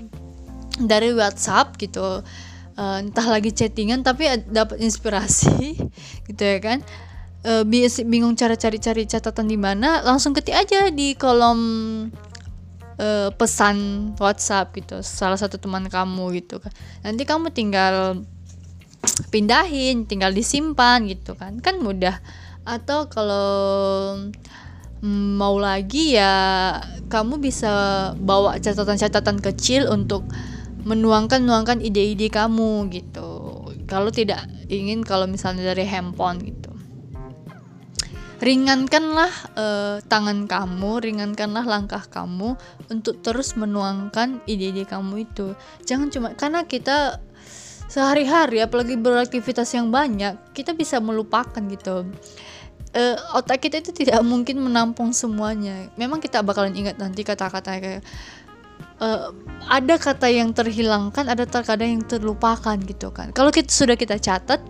dari 0.78 1.12
WhatsApp 1.12 1.76
gitu 1.82 2.22
uh, 2.78 2.98
entah 3.02 3.28
lagi 3.28 3.52
chattingan 3.52 4.06
tapi 4.06 4.30
dapat 4.50 4.80
inspirasi 4.80 5.78
gitu 6.30 6.42
ya 6.42 6.58
kan 6.62 6.80
uh, 7.46 7.64
bingung 8.06 8.38
cara 8.38 8.56
cari-cari 8.56 9.06
catatan 9.06 9.50
di 9.50 9.58
mana 9.60 10.02
langsung 10.06 10.34
ketik 10.34 10.56
aja 10.56 10.90
di 10.94 11.14
kolom 11.18 11.60
uh, 13.02 13.30
pesan 13.34 14.12
WhatsApp 14.22 14.70
gitu 14.78 15.02
salah 15.02 15.36
satu 15.36 15.58
teman 15.58 15.90
kamu 15.90 16.38
gitu 16.38 16.62
kan. 16.62 16.70
Nanti 17.02 17.26
kamu 17.26 17.50
tinggal 17.50 18.22
pindahin 19.34 20.06
tinggal 20.06 20.30
disimpan 20.32 21.02
gitu 21.10 21.34
kan. 21.34 21.58
Kan 21.60 21.82
mudah. 21.82 22.22
Atau 22.62 23.10
kalau 23.10 24.22
mm, 25.02 25.42
mau 25.42 25.58
lagi 25.58 26.14
ya 26.14 26.78
kamu 27.10 27.42
bisa 27.42 27.74
bawa 28.22 28.62
catatan-catatan 28.62 29.42
kecil 29.42 29.90
untuk 29.90 30.22
menuangkan 30.86 31.42
nuangkan 31.42 31.82
ide-ide 31.82 32.30
kamu 32.30 32.94
gitu. 32.94 33.66
Kalau 33.90 34.14
tidak 34.14 34.46
ingin 34.72 35.04
kalau 35.04 35.28
misalnya 35.28 35.74
dari 35.76 35.84
handphone 35.84 36.40
gitu 36.46 36.61
ringankanlah 38.42 39.30
uh, 39.54 39.98
tangan 40.10 40.50
kamu, 40.50 40.98
ringankanlah 40.98 41.62
langkah 41.62 42.02
kamu 42.10 42.58
untuk 42.90 43.22
terus 43.22 43.54
menuangkan 43.54 44.42
ide-ide 44.50 44.90
kamu 44.90 45.30
itu. 45.30 45.54
Jangan 45.86 46.10
cuma 46.10 46.34
karena 46.34 46.66
kita 46.66 47.22
sehari-hari 47.86 48.66
apalagi 48.66 48.98
beraktivitas 48.98 49.70
yang 49.78 49.94
banyak, 49.94 50.42
kita 50.58 50.74
bisa 50.74 50.98
melupakan 50.98 51.62
gitu. 51.70 52.10
Uh, 52.92 53.16
otak 53.38 53.64
kita 53.64 53.80
itu 53.80 53.94
tidak 53.94 54.20
mungkin 54.32 54.58
menampung 54.58 55.14
semuanya. 55.14 55.94
Memang 55.96 56.18
kita 56.18 56.42
bakalan 56.42 56.74
ingat 56.74 56.98
nanti 56.98 57.22
kata-kata 57.22 57.78
kayak 57.78 58.02
uh, 59.06 59.30
ada 59.70 59.96
kata 60.02 60.34
yang 60.34 60.50
terhilangkan, 60.50 61.30
ada 61.30 61.46
terkadang 61.46 61.94
yang 61.94 62.04
terlupakan 62.10 62.78
gitu 62.90 63.14
kan. 63.14 63.30
Kalau 63.38 63.54
kita 63.54 63.70
sudah 63.70 63.94
kita 63.94 64.18
catat, 64.18 64.66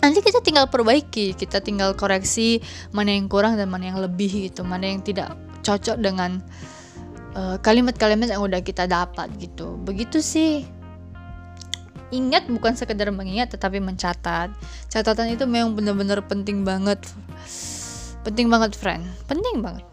nanti 0.00 0.24
kita 0.24 0.40
tinggal 0.40 0.66
perbaiki 0.66 1.36
kita 1.36 1.60
tinggal 1.60 1.92
koreksi 1.92 2.60
mana 2.90 3.12
yang 3.12 3.28
kurang 3.28 3.60
dan 3.60 3.68
mana 3.68 3.92
yang 3.92 4.00
lebih 4.00 4.50
gitu 4.50 4.64
mana 4.64 4.88
yang 4.88 5.04
tidak 5.04 5.36
cocok 5.62 5.96
dengan 6.00 6.40
eh, 7.36 7.56
kalimat-kalimat 7.60 8.28
uh, 8.28 8.32
yang 8.36 8.42
udah 8.42 8.60
kita 8.64 8.88
dapat 8.88 9.30
gitu. 9.38 9.76
Begitu 9.80 10.18
sih. 10.24 10.66
Ingat 12.10 12.50
bukan 12.50 12.74
sekedar 12.74 13.06
mengingat 13.14 13.54
tetapi 13.54 13.78
mencatat. 13.78 14.50
Catatan 14.90 15.30
itu 15.30 15.46
memang 15.46 15.78
benar-benar 15.78 16.26
penting 16.26 16.66
banget. 16.66 16.98
Penting 18.26 18.50
banget 18.50 18.74
friend. 18.74 19.06
Penting 19.30 19.62
banget. 19.62 19.86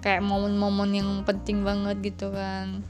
Kayak 0.00 0.24
momen-momen 0.24 0.90
yang 0.96 1.10
penting 1.28 1.66
banget 1.66 2.00
gitu 2.00 2.32
kan 2.32 2.80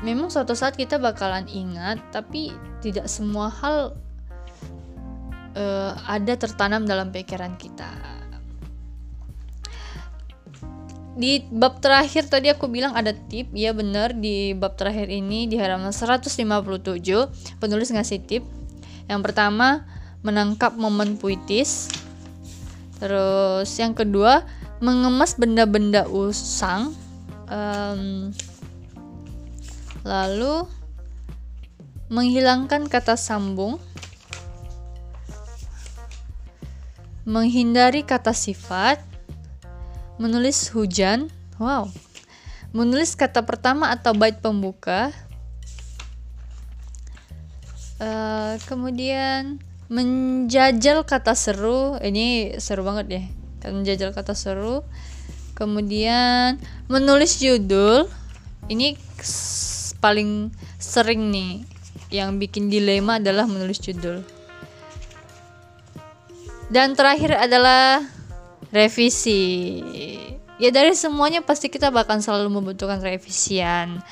memang 0.00 0.32
suatu 0.32 0.56
saat 0.56 0.76
kita 0.76 0.96
bakalan 0.96 1.44
ingat 1.48 2.00
tapi 2.12 2.52
tidak 2.80 3.08
semua 3.08 3.52
hal 3.52 3.96
uh, 5.56 5.92
ada 6.08 6.34
tertanam 6.36 6.88
dalam 6.88 7.12
pikiran 7.12 7.56
kita. 7.60 7.88
Di 11.20 11.44
bab 11.52 11.84
terakhir 11.84 12.32
tadi 12.32 12.48
aku 12.48 12.64
bilang 12.70 12.96
ada 12.96 13.12
tip 13.12 13.52
ya 13.52 13.76
benar 13.76 14.16
di 14.16 14.56
bab 14.56 14.80
terakhir 14.80 15.12
ini 15.12 15.44
di 15.44 15.60
halaman 15.60 15.92
157 15.92 16.32
penulis 17.60 17.92
ngasih 17.92 18.20
tip. 18.24 18.44
Yang 19.04 19.20
pertama 19.28 19.84
menangkap 20.24 20.72
momen 20.80 21.20
puitis. 21.20 21.92
Terus 23.00 23.68
yang 23.76 23.92
kedua 23.92 24.48
mengemas 24.80 25.36
benda-benda 25.36 26.08
usang 26.08 26.96
um, 27.52 28.32
Lalu 30.02 30.64
menghilangkan 32.10 32.90
kata 32.90 33.14
sambung, 33.14 33.78
menghindari 37.22 38.02
kata 38.02 38.34
sifat, 38.34 38.98
menulis 40.18 40.74
hujan, 40.74 41.30
wow, 41.62 41.86
menulis 42.74 43.14
kata 43.14 43.46
pertama 43.46 43.94
atau 43.94 44.10
bait 44.16 44.34
pembuka, 44.42 45.14
uh, 48.02 48.58
kemudian 48.66 49.62
menjajal 49.86 51.06
kata 51.06 51.38
seru, 51.38 51.94
ini 52.02 52.58
seru 52.58 52.82
banget 52.82 53.06
ya, 53.06 53.22
menjajal 53.70 54.10
kata 54.10 54.34
seru, 54.34 54.82
kemudian 55.54 56.58
menulis 56.90 57.38
judul, 57.38 58.10
ini 58.66 58.98
paling 60.00 60.50
sering 60.80 61.30
nih 61.30 61.62
yang 62.10 62.40
bikin 62.42 62.72
dilema 62.72 63.22
adalah 63.22 63.46
menulis 63.46 63.78
judul. 63.78 64.24
Dan 66.70 66.94
terakhir 66.94 67.34
adalah 67.34 68.02
revisi. 68.74 69.78
Ya 70.60 70.70
dari 70.70 70.94
semuanya 70.94 71.42
pasti 71.42 71.72
kita 71.72 71.90
bahkan 71.90 72.22
selalu 72.22 72.60
membutuhkan 72.60 73.02
revisian. 73.02 74.02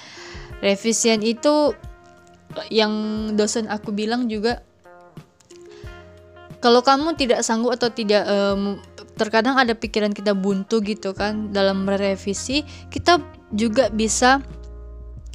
Revisian 0.58 1.22
itu 1.22 1.74
yang 2.72 2.92
dosen 3.36 3.70
aku 3.70 3.94
bilang 3.94 4.26
juga 4.26 4.64
kalau 6.58 6.82
kamu 6.82 7.14
tidak 7.14 7.46
sanggup 7.46 7.78
atau 7.78 7.90
tidak 7.94 8.26
um, 8.26 8.82
terkadang 9.14 9.58
ada 9.58 9.74
pikiran 9.74 10.10
kita 10.10 10.34
buntu 10.34 10.82
gitu 10.82 11.14
kan 11.14 11.54
dalam 11.54 11.86
merevisi, 11.86 12.66
kita 12.90 13.22
juga 13.54 13.90
bisa 13.90 14.42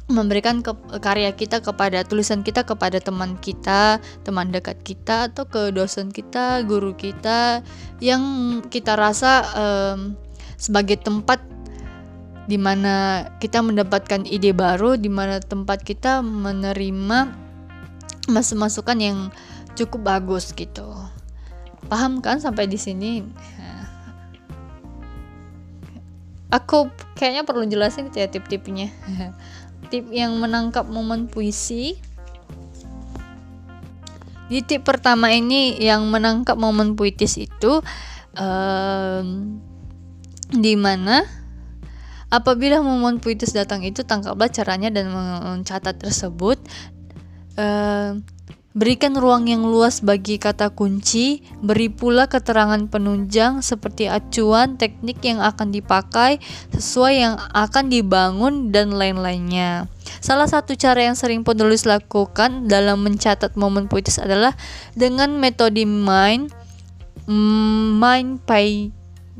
memberikan 0.04 0.60
ke, 0.60 0.76
karya 1.00 1.32
kita 1.32 1.64
kepada 1.64 2.04
tulisan 2.04 2.44
kita 2.44 2.68
kepada 2.68 3.00
teman 3.00 3.40
kita, 3.40 4.04
teman 4.20 4.52
dekat 4.52 4.76
kita 4.84 5.32
atau 5.32 5.48
ke 5.48 5.72
dosen 5.72 6.12
kita, 6.12 6.60
guru 6.68 6.92
kita 6.92 7.64
yang 8.04 8.22
kita 8.68 9.00
rasa 9.00 9.48
um, 9.56 10.12
sebagai 10.60 11.00
tempat 11.00 11.40
di 12.44 12.60
mana 12.60 13.24
kita 13.40 13.64
mendapatkan 13.64 14.28
ide 14.28 14.52
baru, 14.52 15.00
di 15.00 15.08
mana 15.08 15.40
tempat 15.40 15.80
kita 15.80 16.20
menerima 16.20 17.32
masukan 18.28 18.98
yang 19.00 19.18
cukup 19.72 20.04
bagus 20.04 20.52
gitu. 20.52 20.84
Paham 21.88 22.20
kan 22.20 22.40
sampai 22.44 22.68
di 22.68 22.76
sini? 22.76 23.24
Aku 26.52 26.86
kayaknya 27.18 27.42
perlu 27.42 27.66
jelasin 27.66 28.12
ya 28.14 28.30
tip-tipnya. 28.30 28.92
tip 29.86 30.08
yang 30.10 30.36
menangkap 30.40 30.88
momen 30.88 31.30
puisi. 31.30 31.96
Di 34.44 34.60
tip 34.60 34.84
pertama 34.84 35.32
ini 35.32 35.80
yang 35.80 36.04
menangkap 36.12 36.60
momen 36.60 36.98
puitis 36.98 37.40
itu 37.40 37.80
um, 38.36 39.56
di 40.52 40.76
mana 40.76 41.24
apabila 42.28 42.84
momen 42.84 43.24
puitis 43.24 43.56
datang 43.56 43.80
itu 43.86 44.04
tangkaplah 44.04 44.52
caranya 44.52 44.92
dan 44.92 45.08
mencatat 45.14 45.96
tersebut. 45.96 46.60
Um, 47.56 48.26
Berikan 48.74 49.14
ruang 49.14 49.46
yang 49.46 49.62
luas 49.62 50.02
bagi 50.02 50.34
kata 50.34 50.74
kunci, 50.74 51.46
beri 51.62 51.86
pula 51.86 52.26
keterangan 52.26 52.90
penunjang 52.90 53.62
seperti 53.62 54.10
acuan 54.10 54.74
teknik 54.74 55.22
yang 55.22 55.38
akan 55.38 55.70
dipakai, 55.70 56.42
sesuai 56.74 57.14
yang 57.14 57.38
akan 57.54 57.86
dibangun, 57.86 58.74
dan 58.74 58.90
lain-lainnya. 58.90 59.86
Salah 60.18 60.50
satu 60.50 60.74
cara 60.74 61.06
yang 61.06 61.14
sering 61.14 61.46
penulis 61.46 61.86
lakukan 61.86 62.66
dalam 62.66 63.06
mencatat 63.06 63.54
momen 63.54 63.86
puitis 63.86 64.18
adalah 64.18 64.58
dengan 64.98 65.38
metode 65.38 65.86
mind, 65.86 66.50
mind 67.30 68.42
pay, 68.42 68.90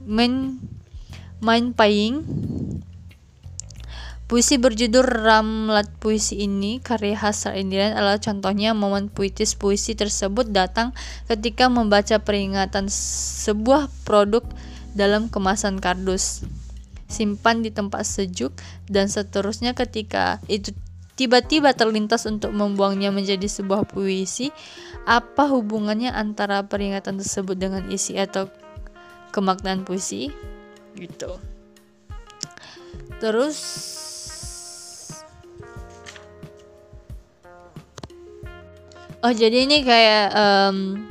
mind, 0.07 0.63
mind 1.43 1.75
paying 1.75 2.23
Puisi 4.35 4.59
berjudul 4.59 5.07
Ramlat 5.07 5.95
Puisi 6.03 6.43
ini, 6.43 6.83
karya 6.83 7.15
khas 7.15 7.47
Indian 7.55 7.95
adalah 7.95 8.19
contohnya 8.19 8.75
momen 8.75 9.07
puitis 9.07 9.55
puisi 9.55 9.95
tersebut 9.95 10.51
datang 10.51 10.91
ketika 11.31 11.71
membaca 11.71 12.19
peringatan 12.19 12.91
sebuah 12.91 13.87
produk 14.03 14.43
dalam 14.91 15.31
kemasan 15.31 15.79
kardus. 15.79 16.43
Simpan 17.07 17.63
di 17.63 17.71
tempat 17.71 18.03
sejuk 18.03 18.51
dan 18.91 19.07
seterusnya 19.07 19.71
ketika 19.79 20.43
itu 20.51 20.75
tiba-tiba 21.15 21.71
terlintas 21.71 22.27
untuk 22.27 22.51
membuangnya 22.51 23.15
menjadi 23.15 23.47
sebuah 23.47 23.87
puisi, 23.87 24.51
apa 25.07 25.47
hubungannya 25.47 26.11
antara 26.11 26.67
peringatan 26.67 27.23
tersebut 27.23 27.55
dengan 27.55 27.87
isi 27.87 28.19
atau 28.19 28.51
kemaknaan 29.31 29.87
puisi? 29.87 30.35
Gitu. 30.99 31.39
Terus 33.23 33.94
Oh 39.25 39.33
jadi 39.33 39.65
ini 39.65 39.81
kayak 39.81 40.37
um, 40.37 41.09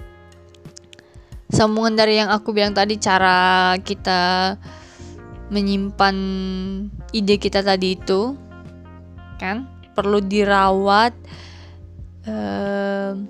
sambungan 1.49 1.97
dari 1.97 2.21
yang 2.21 2.29
aku 2.29 2.53
bilang 2.53 2.77
tadi 2.77 3.01
cara 3.01 3.73
kita 3.81 4.53
menyimpan 5.49 6.13
ide 7.09 7.41
kita 7.41 7.65
tadi 7.65 7.97
itu 7.97 8.37
kan? 9.41 9.65
Perlu 9.97 10.21
dirawat 10.21 11.17
um, 12.29 13.25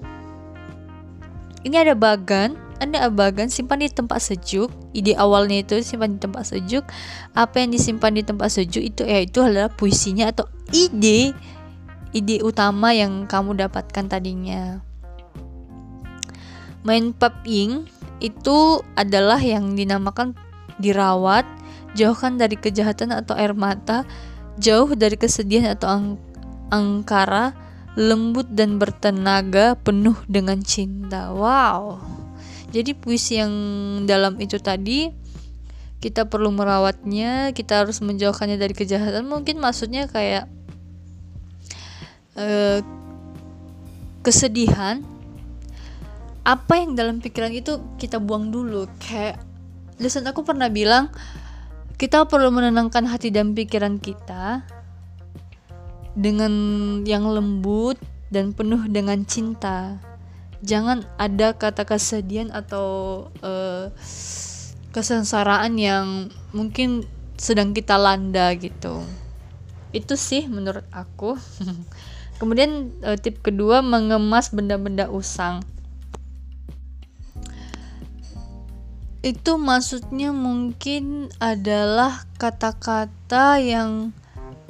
ini 1.63 1.75
ada 1.79 1.95
bagan 1.95 2.59
ada 2.83 3.07
bagan 3.07 3.47
simpan 3.47 3.79
di 3.79 3.87
tempat 3.87 4.19
sejuk. 4.19 4.67
Ide 4.91 5.15
awalnya 5.15 5.63
itu 5.63 5.79
simpan 5.79 6.19
di 6.19 6.19
tempat 6.19 6.43
sejuk. 6.51 6.83
Apa 7.31 7.63
yang 7.63 7.71
disimpan 7.71 8.19
di 8.19 8.27
tempat 8.27 8.51
sejuk 8.51 8.83
itu 8.83 9.07
ya 9.07 9.23
itu 9.23 9.39
adalah 9.39 9.71
puisinya 9.71 10.27
atau 10.27 10.43
ide 10.75 11.31
ide 12.13 12.39
utama 12.45 12.93
yang 12.93 13.25
kamu 13.25 13.57
dapatkan 13.57 14.05
tadinya. 14.07 14.79
Main 16.85 17.11
paping 17.11 17.89
itu 18.21 18.79
adalah 18.95 19.41
yang 19.41 19.73
dinamakan 19.73 20.37
dirawat, 20.77 21.43
jauhkan 21.97 22.37
dari 22.37 22.55
kejahatan 22.55 23.11
atau 23.11 23.33
air 23.35 23.57
mata, 23.57 24.05
jauh 24.61 24.93
dari 24.93 25.17
kesedihan 25.17 25.73
atau 25.73 25.87
ang 25.89 26.05
angkara, 26.69 27.53
lembut 27.97 28.49
dan 28.53 28.77
bertenaga, 28.77 29.77
penuh 29.77 30.17
dengan 30.29 30.61
cinta. 30.61 31.33
Wow. 31.33 32.01
Jadi 32.73 32.97
puisi 32.97 33.37
yang 33.37 33.53
dalam 34.09 34.41
itu 34.41 34.57
tadi 34.57 35.13
kita 36.01 36.27
perlu 36.27 36.51
merawatnya, 36.51 37.55
kita 37.55 37.85
harus 37.85 38.03
menjauhkannya 38.03 38.59
dari 38.59 38.75
kejahatan. 38.75 39.23
Mungkin 39.29 39.61
maksudnya 39.61 40.09
kayak 40.11 40.51
uh, 42.37 42.79
kesedihan 44.23 45.03
apa 46.43 46.75
yang 46.75 46.99
dalam 46.99 47.23
pikiran 47.23 47.55
itu 47.55 47.79
kita 47.95 48.19
buang 48.19 48.51
dulu? 48.51 48.87
Kayak 48.99 49.39
dosen 49.95 50.27
aku 50.27 50.43
pernah 50.43 50.67
bilang 50.67 51.07
kita 51.95 52.27
perlu 52.27 52.51
menenangkan 52.51 53.07
hati 53.07 53.31
dan 53.31 53.55
pikiran 53.55 53.95
kita 53.95 54.67
dengan 56.19 56.53
yang 57.07 57.23
lembut 57.31 57.95
dan 58.27 58.51
penuh 58.51 58.83
dengan 58.91 59.23
cinta. 59.23 60.03
Jangan 60.63 61.07
ada 61.15 61.55
kata 61.55 61.87
kesedihan 61.87 62.51
atau 62.51 63.27
uh, 63.43 63.87
kesengsaraan 64.91 65.79
yang 65.79 66.27
mungkin 66.51 67.07
sedang 67.39 67.71
kita 67.71 67.95
landa 67.95 68.51
gitu. 68.59 69.03
Itu 69.95 70.19
sih 70.19 70.47
menurut 70.51 70.83
aku 70.91 71.39
Kemudian 72.43 72.91
uh, 73.07 73.15
tip 73.15 73.39
kedua 73.39 73.79
mengemas 73.79 74.51
benda-benda 74.51 75.07
usang. 75.07 75.63
Itu 79.23 79.55
maksudnya 79.55 80.35
mungkin 80.35 81.31
adalah 81.39 82.27
kata-kata 82.35 83.63
yang 83.63 84.11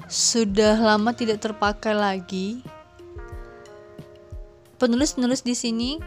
sudah 0.05 0.77
lama 0.77 1.17
tidak 1.17 1.41
terpakai 1.41 1.97
lagi. 1.97 2.61
Penulis-penulis 4.77 5.41
di 5.41 5.57
sini 5.57 5.97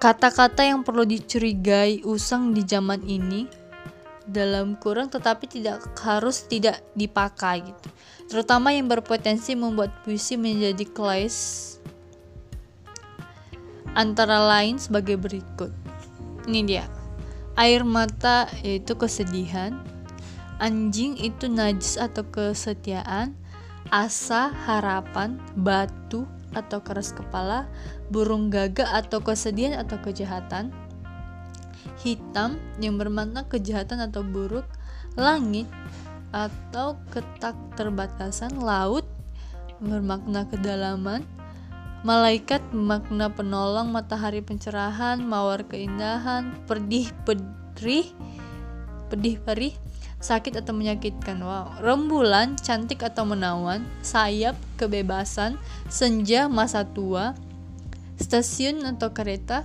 kata-kata 0.00 0.64
yang 0.64 0.80
perlu 0.80 1.04
dicurigai 1.04 2.00
usang 2.08 2.56
di 2.56 2.64
zaman 2.64 3.04
ini 3.04 3.59
dalam 4.30 4.78
kurang 4.78 5.10
tetapi 5.10 5.50
tidak 5.50 5.82
harus 6.00 6.46
tidak 6.46 6.78
dipakai 6.94 7.66
gitu. 7.66 7.88
Terutama 8.30 8.70
yang 8.70 8.86
berpotensi 8.86 9.58
membuat 9.58 10.06
puisi 10.06 10.38
menjadi 10.38 10.86
clash 10.86 11.76
antara 13.98 14.38
lain 14.46 14.78
sebagai 14.78 15.18
berikut. 15.18 15.74
Ini 16.46 16.60
dia. 16.62 16.86
Air 17.58 17.82
mata 17.82 18.46
yaitu 18.62 18.94
kesedihan, 18.94 19.82
anjing 20.62 21.18
itu 21.18 21.50
najis 21.50 21.98
atau 21.98 22.22
kesetiaan, 22.30 23.34
asa 23.90 24.54
harapan, 24.64 25.36
batu 25.58 26.24
atau 26.54 26.78
keras 26.82 27.10
kepala, 27.10 27.66
burung 28.08 28.48
gagak 28.48 28.88
atau 28.88 29.18
kesedihan 29.20 29.82
atau 29.82 29.98
kejahatan, 29.98 30.70
hitam 32.00 32.56
yang 32.80 32.96
bermakna 32.96 33.44
kejahatan 33.46 34.00
atau 34.04 34.24
buruk, 34.24 34.66
langit 35.14 35.68
atau 36.30 36.94
ketak 37.10 37.58
terbatasan 37.74 38.62
laut 38.62 39.02
bermakna 39.82 40.46
kedalaman 40.46 41.26
malaikat 42.06 42.62
makna 42.70 43.28
penolong 43.28 43.90
matahari 43.90 44.40
pencerahan 44.40 45.20
mawar 45.20 45.66
keindahan 45.66 46.54
pedih 46.64 47.10
pedih 47.26 48.08
pedih 49.10 49.36
perih 49.42 49.74
sakit 50.20 50.60
atau 50.60 50.76
menyakitkan. 50.76 51.40
Wow. 51.40 51.80
Rembulan 51.80 52.54
cantik 52.60 53.00
atau 53.00 53.24
menawan 53.24 53.88
sayap 54.04 54.54
kebebasan 54.76 55.56
senja 55.88 56.46
masa 56.46 56.84
tua 56.84 57.32
stasiun 58.20 58.84
atau 58.84 59.16
kereta 59.16 59.64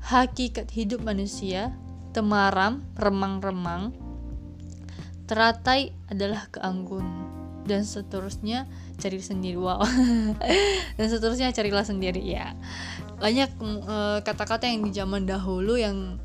hakikat 0.00 0.72
hidup 0.72 1.04
manusia 1.04 1.76
temaram 2.10 2.82
remang-remang. 2.98 3.94
Teratai 5.28 5.94
adalah 6.10 6.50
keanggun. 6.50 7.06
Dan 7.68 7.86
seterusnya 7.86 8.66
cari 8.98 9.22
sendiri. 9.22 9.60
Wow. 9.60 9.84
Dan 10.98 11.06
seterusnya 11.06 11.54
carilah 11.54 11.86
sendiri 11.86 12.18
ya. 12.24 12.58
Banyak 13.20 13.50
eh, 13.60 14.18
kata-kata 14.26 14.66
uh, 14.66 14.70
yang 14.74 14.80
di 14.82 14.90
zaman 14.90 15.22
dahulu 15.28 15.78
yang 15.78 16.18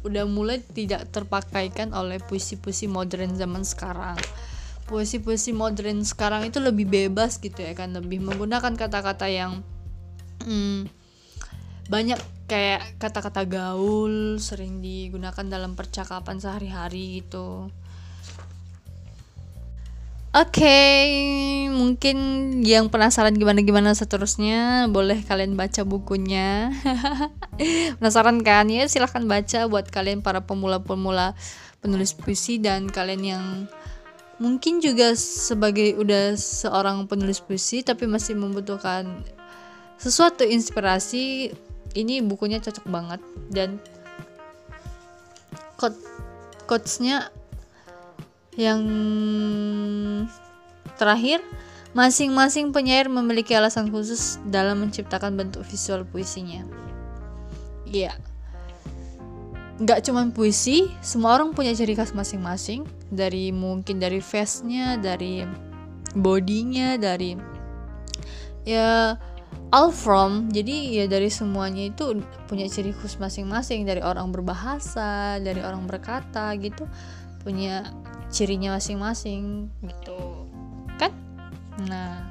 udah 0.00 0.24
mulai 0.24 0.64
tidak 0.64 1.12
terpakaikan 1.12 1.92
oleh 1.92 2.18
puisi-puisi 2.18 2.90
modern 2.90 3.36
zaman 3.36 3.62
sekarang. 3.62 4.18
Puisi-puisi 4.88 5.54
modern 5.54 6.02
sekarang 6.02 6.50
itu 6.50 6.58
lebih 6.58 6.90
bebas 6.90 7.38
gitu 7.38 7.62
ya 7.62 7.76
kan. 7.76 7.94
Lebih 7.94 8.18
menggunakan 8.24 8.74
kata-kata 8.74 9.30
yang 9.30 9.62
hmm, 10.42 10.90
banyak 11.86 12.18
kayak 12.50 12.98
kata-kata 12.98 13.46
gaul 13.46 14.42
sering 14.42 14.82
digunakan 14.82 15.46
dalam 15.46 15.78
percakapan 15.78 16.42
sehari-hari 16.42 17.22
gitu 17.22 17.70
Oke, 20.30 20.62
okay, 20.62 21.02
mungkin 21.74 22.18
yang 22.62 22.86
penasaran 22.86 23.34
gimana-gimana 23.34 23.98
seterusnya 23.98 24.86
boleh 24.86 25.26
kalian 25.26 25.58
baca 25.58 25.82
bukunya. 25.82 26.70
penasaran 27.98 28.38
kan? 28.46 28.70
Ya 28.70 28.86
silahkan 28.86 29.26
baca 29.26 29.66
buat 29.66 29.90
kalian 29.90 30.22
para 30.22 30.46
pemula-pemula 30.46 31.34
penulis 31.82 32.14
puisi 32.14 32.62
dan 32.62 32.86
kalian 32.86 33.22
yang 33.26 33.44
mungkin 34.38 34.78
juga 34.78 35.18
sebagai 35.18 35.98
udah 35.98 36.38
seorang 36.38 37.10
penulis 37.10 37.42
puisi 37.42 37.82
tapi 37.82 38.06
masih 38.06 38.38
membutuhkan 38.38 39.10
sesuatu 39.98 40.46
inspirasi. 40.46 41.50
Ini 41.94 42.22
bukunya 42.22 42.62
cocok 42.62 42.86
banget 42.86 43.20
dan 43.50 43.82
quote 45.74 45.98
quotesnya 46.70 47.34
yang 48.54 48.82
terakhir 51.00 51.42
Masing-masing 51.90 52.70
penyair 52.70 53.10
memiliki 53.10 53.50
alasan 53.50 53.90
khusus 53.90 54.38
dalam 54.46 54.86
menciptakan 54.86 55.34
bentuk 55.34 55.66
visual 55.66 56.06
puisinya. 56.06 56.62
Iya. 57.82 58.14
Nggak 59.82 60.06
cuma 60.06 60.22
puisi, 60.30 60.86
semua 61.02 61.34
orang 61.34 61.50
punya 61.50 61.74
ciri 61.74 61.98
khas 61.98 62.14
masing-masing. 62.14 62.86
Dari 63.10 63.50
mungkin 63.50 63.98
dari 63.98 64.22
face-nya, 64.22 65.02
dari 65.02 65.42
bodinya, 66.14 66.94
dari 66.94 67.34
ya 68.62 69.18
all 69.70 69.94
from. 69.94 70.50
Jadi 70.50 70.98
ya 71.00 71.04
dari 71.06 71.30
semuanya 71.30 71.90
itu 71.90 72.18
punya 72.50 72.66
ciri 72.66 72.94
khas 72.94 73.18
masing-masing. 73.18 73.86
Dari 73.86 74.02
orang 74.02 74.30
berbahasa, 74.34 75.38
dari 75.42 75.62
orang 75.62 75.86
berkata 75.86 76.54
gitu, 76.58 76.86
punya 77.42 77.90
cirinya 78.30 78.78
masing-masing 78.78 79.70
gitu. 79.82 80.46
Kan? 80.98 81.10
Nah, 81.86 82.30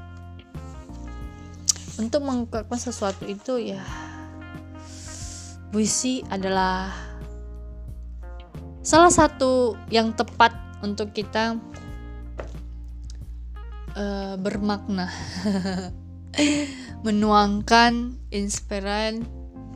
untuk 2.00 2.24
mengungkapkan 2.24 2.80
sesuatu 2.80 3.28
itu 3.28 3.76
ya 3.76 3.84
puisi 5.70 6.26
adalah 6.32 6.90
salah 8.82 9.14
satu 9.14 9.78
yang 9.94 10.16
tepat 10.18 10.56
untuk 10.82 11.14
kita 11.14 11.60
uh, 13.94 14.36
bermakna, 14.40 15.12
menuangkan 17.08 18.20
inspiran, 18.34 19.24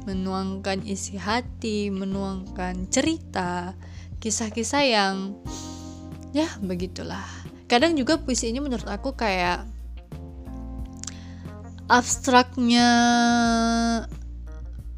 menuangkan 0.03 0.83
isi 0.83 1.15
hati, 1.15 1.87
menuangkan 1.91 2.91
cerita, 2.91 3.75
kisah-kisah 4.23 4.83
yang 4.87 5.15
ya 6.33 6.47
begitulah 6.63 7.27
kadang 7.69 7.93
juga 7.93 8.17
puisi 8.17 8.49
ini 8.49 8.63
menurut 8.63 8.89
aku 8.89 9.13
kayak 9.13 9.67
abstraknya 11.91 12.87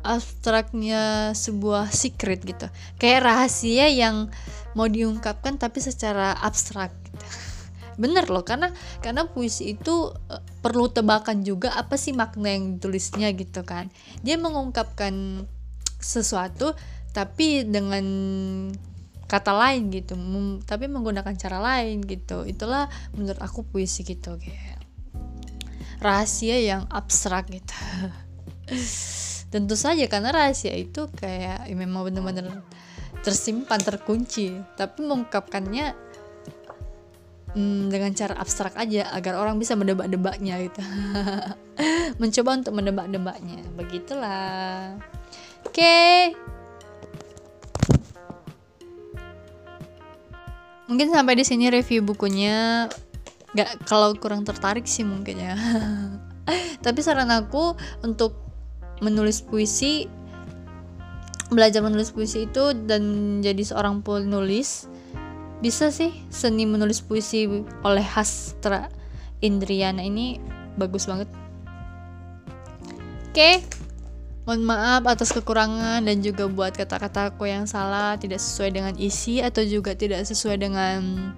abstraknya 0.05 1.33
sebuah 1.33 1.89
secret 1.89 2.45
gitu 2.45 2.69
kayak 3.01 3.25
rahasia 3.25 3.89
yang 3.89 4.29
mau 4.77 4.85
diungkapkan 4.85 5.57
tapi 5.57 5.81
secara 5.81 6.37
abstrak 6.39 6.93
gitu. 7.09 7.25
bener 7.95 8.27
loh 8.27 8.43
karena 8.43 8.71
karena 8.99 9.27
puisi 9.27 9.75
itu 9.75 10.11
uh, 10.11 10.41
perlu 10.59 10.91
tebakan 10.91 11.43
juga 11.43 11.71
apa 11.75 11.95
sih 11.95 12.11
makna 12.11 12.51
yang 12.51 12.77
ditulisnya 12.77 13.31
gitu 13.35 13.63
kan. 13.63 13.91
Dia 14.21 14.35
mengungkapkan 14.39 15.45
sesuatu 15.99 16.75
tapi 17.15 17.63
dengan 17.63 18.05
kata 19.25 19.57
lain 19.57 19.89
gitu 19.89 20.13
tapi 20.67 20.85
menggunakan 20.91 21.33
cara 21.35 21.57
lain 21.59 22.03
gitu. 22.05 22.43
Itulah 22.45 22.91
menurut 23.15 23.39
aku 23.41 23.65
puisi 23.65 24.05
gitu 24.05 24.37
kayak 24.37 24.83
rahasia 26.03 26.61
yang 26.61 26.85
abstrak 26.91 27.49
gitu. 27.49 27.75
Tentu 29.53 29.79
saja 29.79 30.03
karena 30.11 30.35
rahasia 30.35 30.75
itu 30.75 31.07
kayak 31.15 31.69
ya 31.69 31.75
memang 31.75 32.11
benar-benar 32.11 32.65
tersimpan 33.25 33.81
terkunci 33.81 34.53
tapi 34.77 35.01
mengungkapkannya 35.01 36.04
hmm, 37.55 37.89
dengan 37.89 38.11
cara 38.11 38.35
abstrak 38.37 38.75
aja 38.75 39.09
agar 39.15 39.39
orang 39.39 39.57
bisa 39.57 39.73
mendebak-debaknya 39.73 40.69
gitu. 40.69 40.83
Mencoba 42.21 42.59
untuk 42.59 42.73
mendebak-debaknya. 42.75 43.63
Begitulah. 43.79 44.99
Oke. 45.65 45.81
Okay. 45.81 46.15
mungkin 50.85 51.09
sampai 51.09 51.33
di 51.37 51.45
sini 51.45 51.69
review 51.73 52.05
bukunya. 52.05 52.87
Nggak 53.55 53.87
kalau 53.87 54.13
kurang 54.15 54.43
tertarik 54.45 54.85
sih 54.85 55.07
mungkin 55.07 55.39
ya. 55.41 55.55
Tapi 56.85 56.99
saran 57.01 57.31
aku 57.33 57.73
untuk 58.05 58.37
menulis 59.01 59.41
puisi 59.41 60.07
belajar 61.45 61.85
menulis 61.85 62.09
puisi 62.09 62.49
itu 62.49 62.73
dan 62.89 63.05
menjadi 63.05 63.75
seorang 63.75 64.01
penulis 64.01 64.89
bisa 65.65 65.89
sih 65.89 66.13
seni 66.29 66.69
menulis 66.69 67.01
puisi 67.01 67.49
oleh 67.81 68.05
Hastra 68.05 68.85
Indriana 69.41 70.05
ini 70.05 70.37
bagus 70.77 71.09
banget 71.09 71.25
oke 73.25 73.33
okay. 73.33 73.65
Mohon 74.45 74.61
maaf 74.77 75.03
atas 75.09 75.33
kekurangan 75.33 76.05
dan 76.05 76.21
juga 76.21 76.45
buat 76.45 76.77
kata-kataku 76.77 77.49
yang 77.49 77.65
salah, 77.65 78.13
tidak 78.13 78.37
sesuai 78.37 78.77
dengan 78.77 78.93
isi 78.93 79.41
atau 79.41 79.65
juga 79.65 79.97
tidak 79.97 80.21
sesuai 80.21 80.61
dengan 80.61 81.33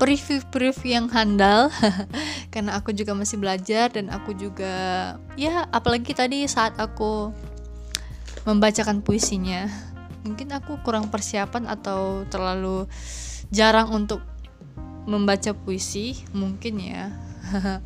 preview-preview 0.00 0.88
yang 0.88 1.12
handal 1.12 1.68
karena 2.54 2.80
aku 2.80 2.96
juga 2.96 3.12
masih 3.12 3.36
belajar 3.36 3.92
dan 3.92 4.08
aku 4.08 4.32
juga 4.32 4.72
ya 5.36 5.68
apalagi 5.68 6.16
tadi 6.16 6.48
saat 6.48 6.80
aku 6.80 7.34
membacakan 8.48 9.04
puisinya 9.04 9.68
mungkin 10.28 10.52
aku 10.52 10.84
kurang 10.84 11.08
persiapan 11.08 11.64
atau 11.64 12.28
terlalu 12.28 12.84
jarang 13.48 13.88
untuk 13.96 14.20
membaca 15.08 15.56
puisi 15.56 16.20
mungkin 16.36 16.76
ya. 16.84 17.08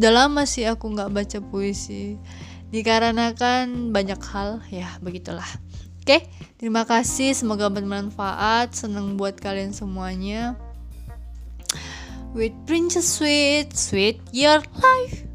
Udah 0.00 0.12
lama 0.24 0.48
sih 0.48 0.64
aku 0.64 0.88
nggak 0.88 1.12
baca 1.12 1.38
puisi. 1.44 2.16
Dikarenakan 2.72 3.92
banyak 3.92 4.20
hal 4.32 4.64
ya 4.72 4.88
begitulah. 5.04 5.44
Oke 6.00 6.24
terima 6.56 6.88
kasih 6.88 7.36
semoga 7.36 7.68
bermanfaat. 7.68 8.72
Senang 8.72 9.20
buat 9.20 9.36
kalian 9.36 9.76
semuanya. 9.76 10.56
With 12.32 12.56
princess 12.64 13.20
sweet 13.20 13.76
sweet 13.76 14.24
your 14.32 14.64
life 14.80 15.31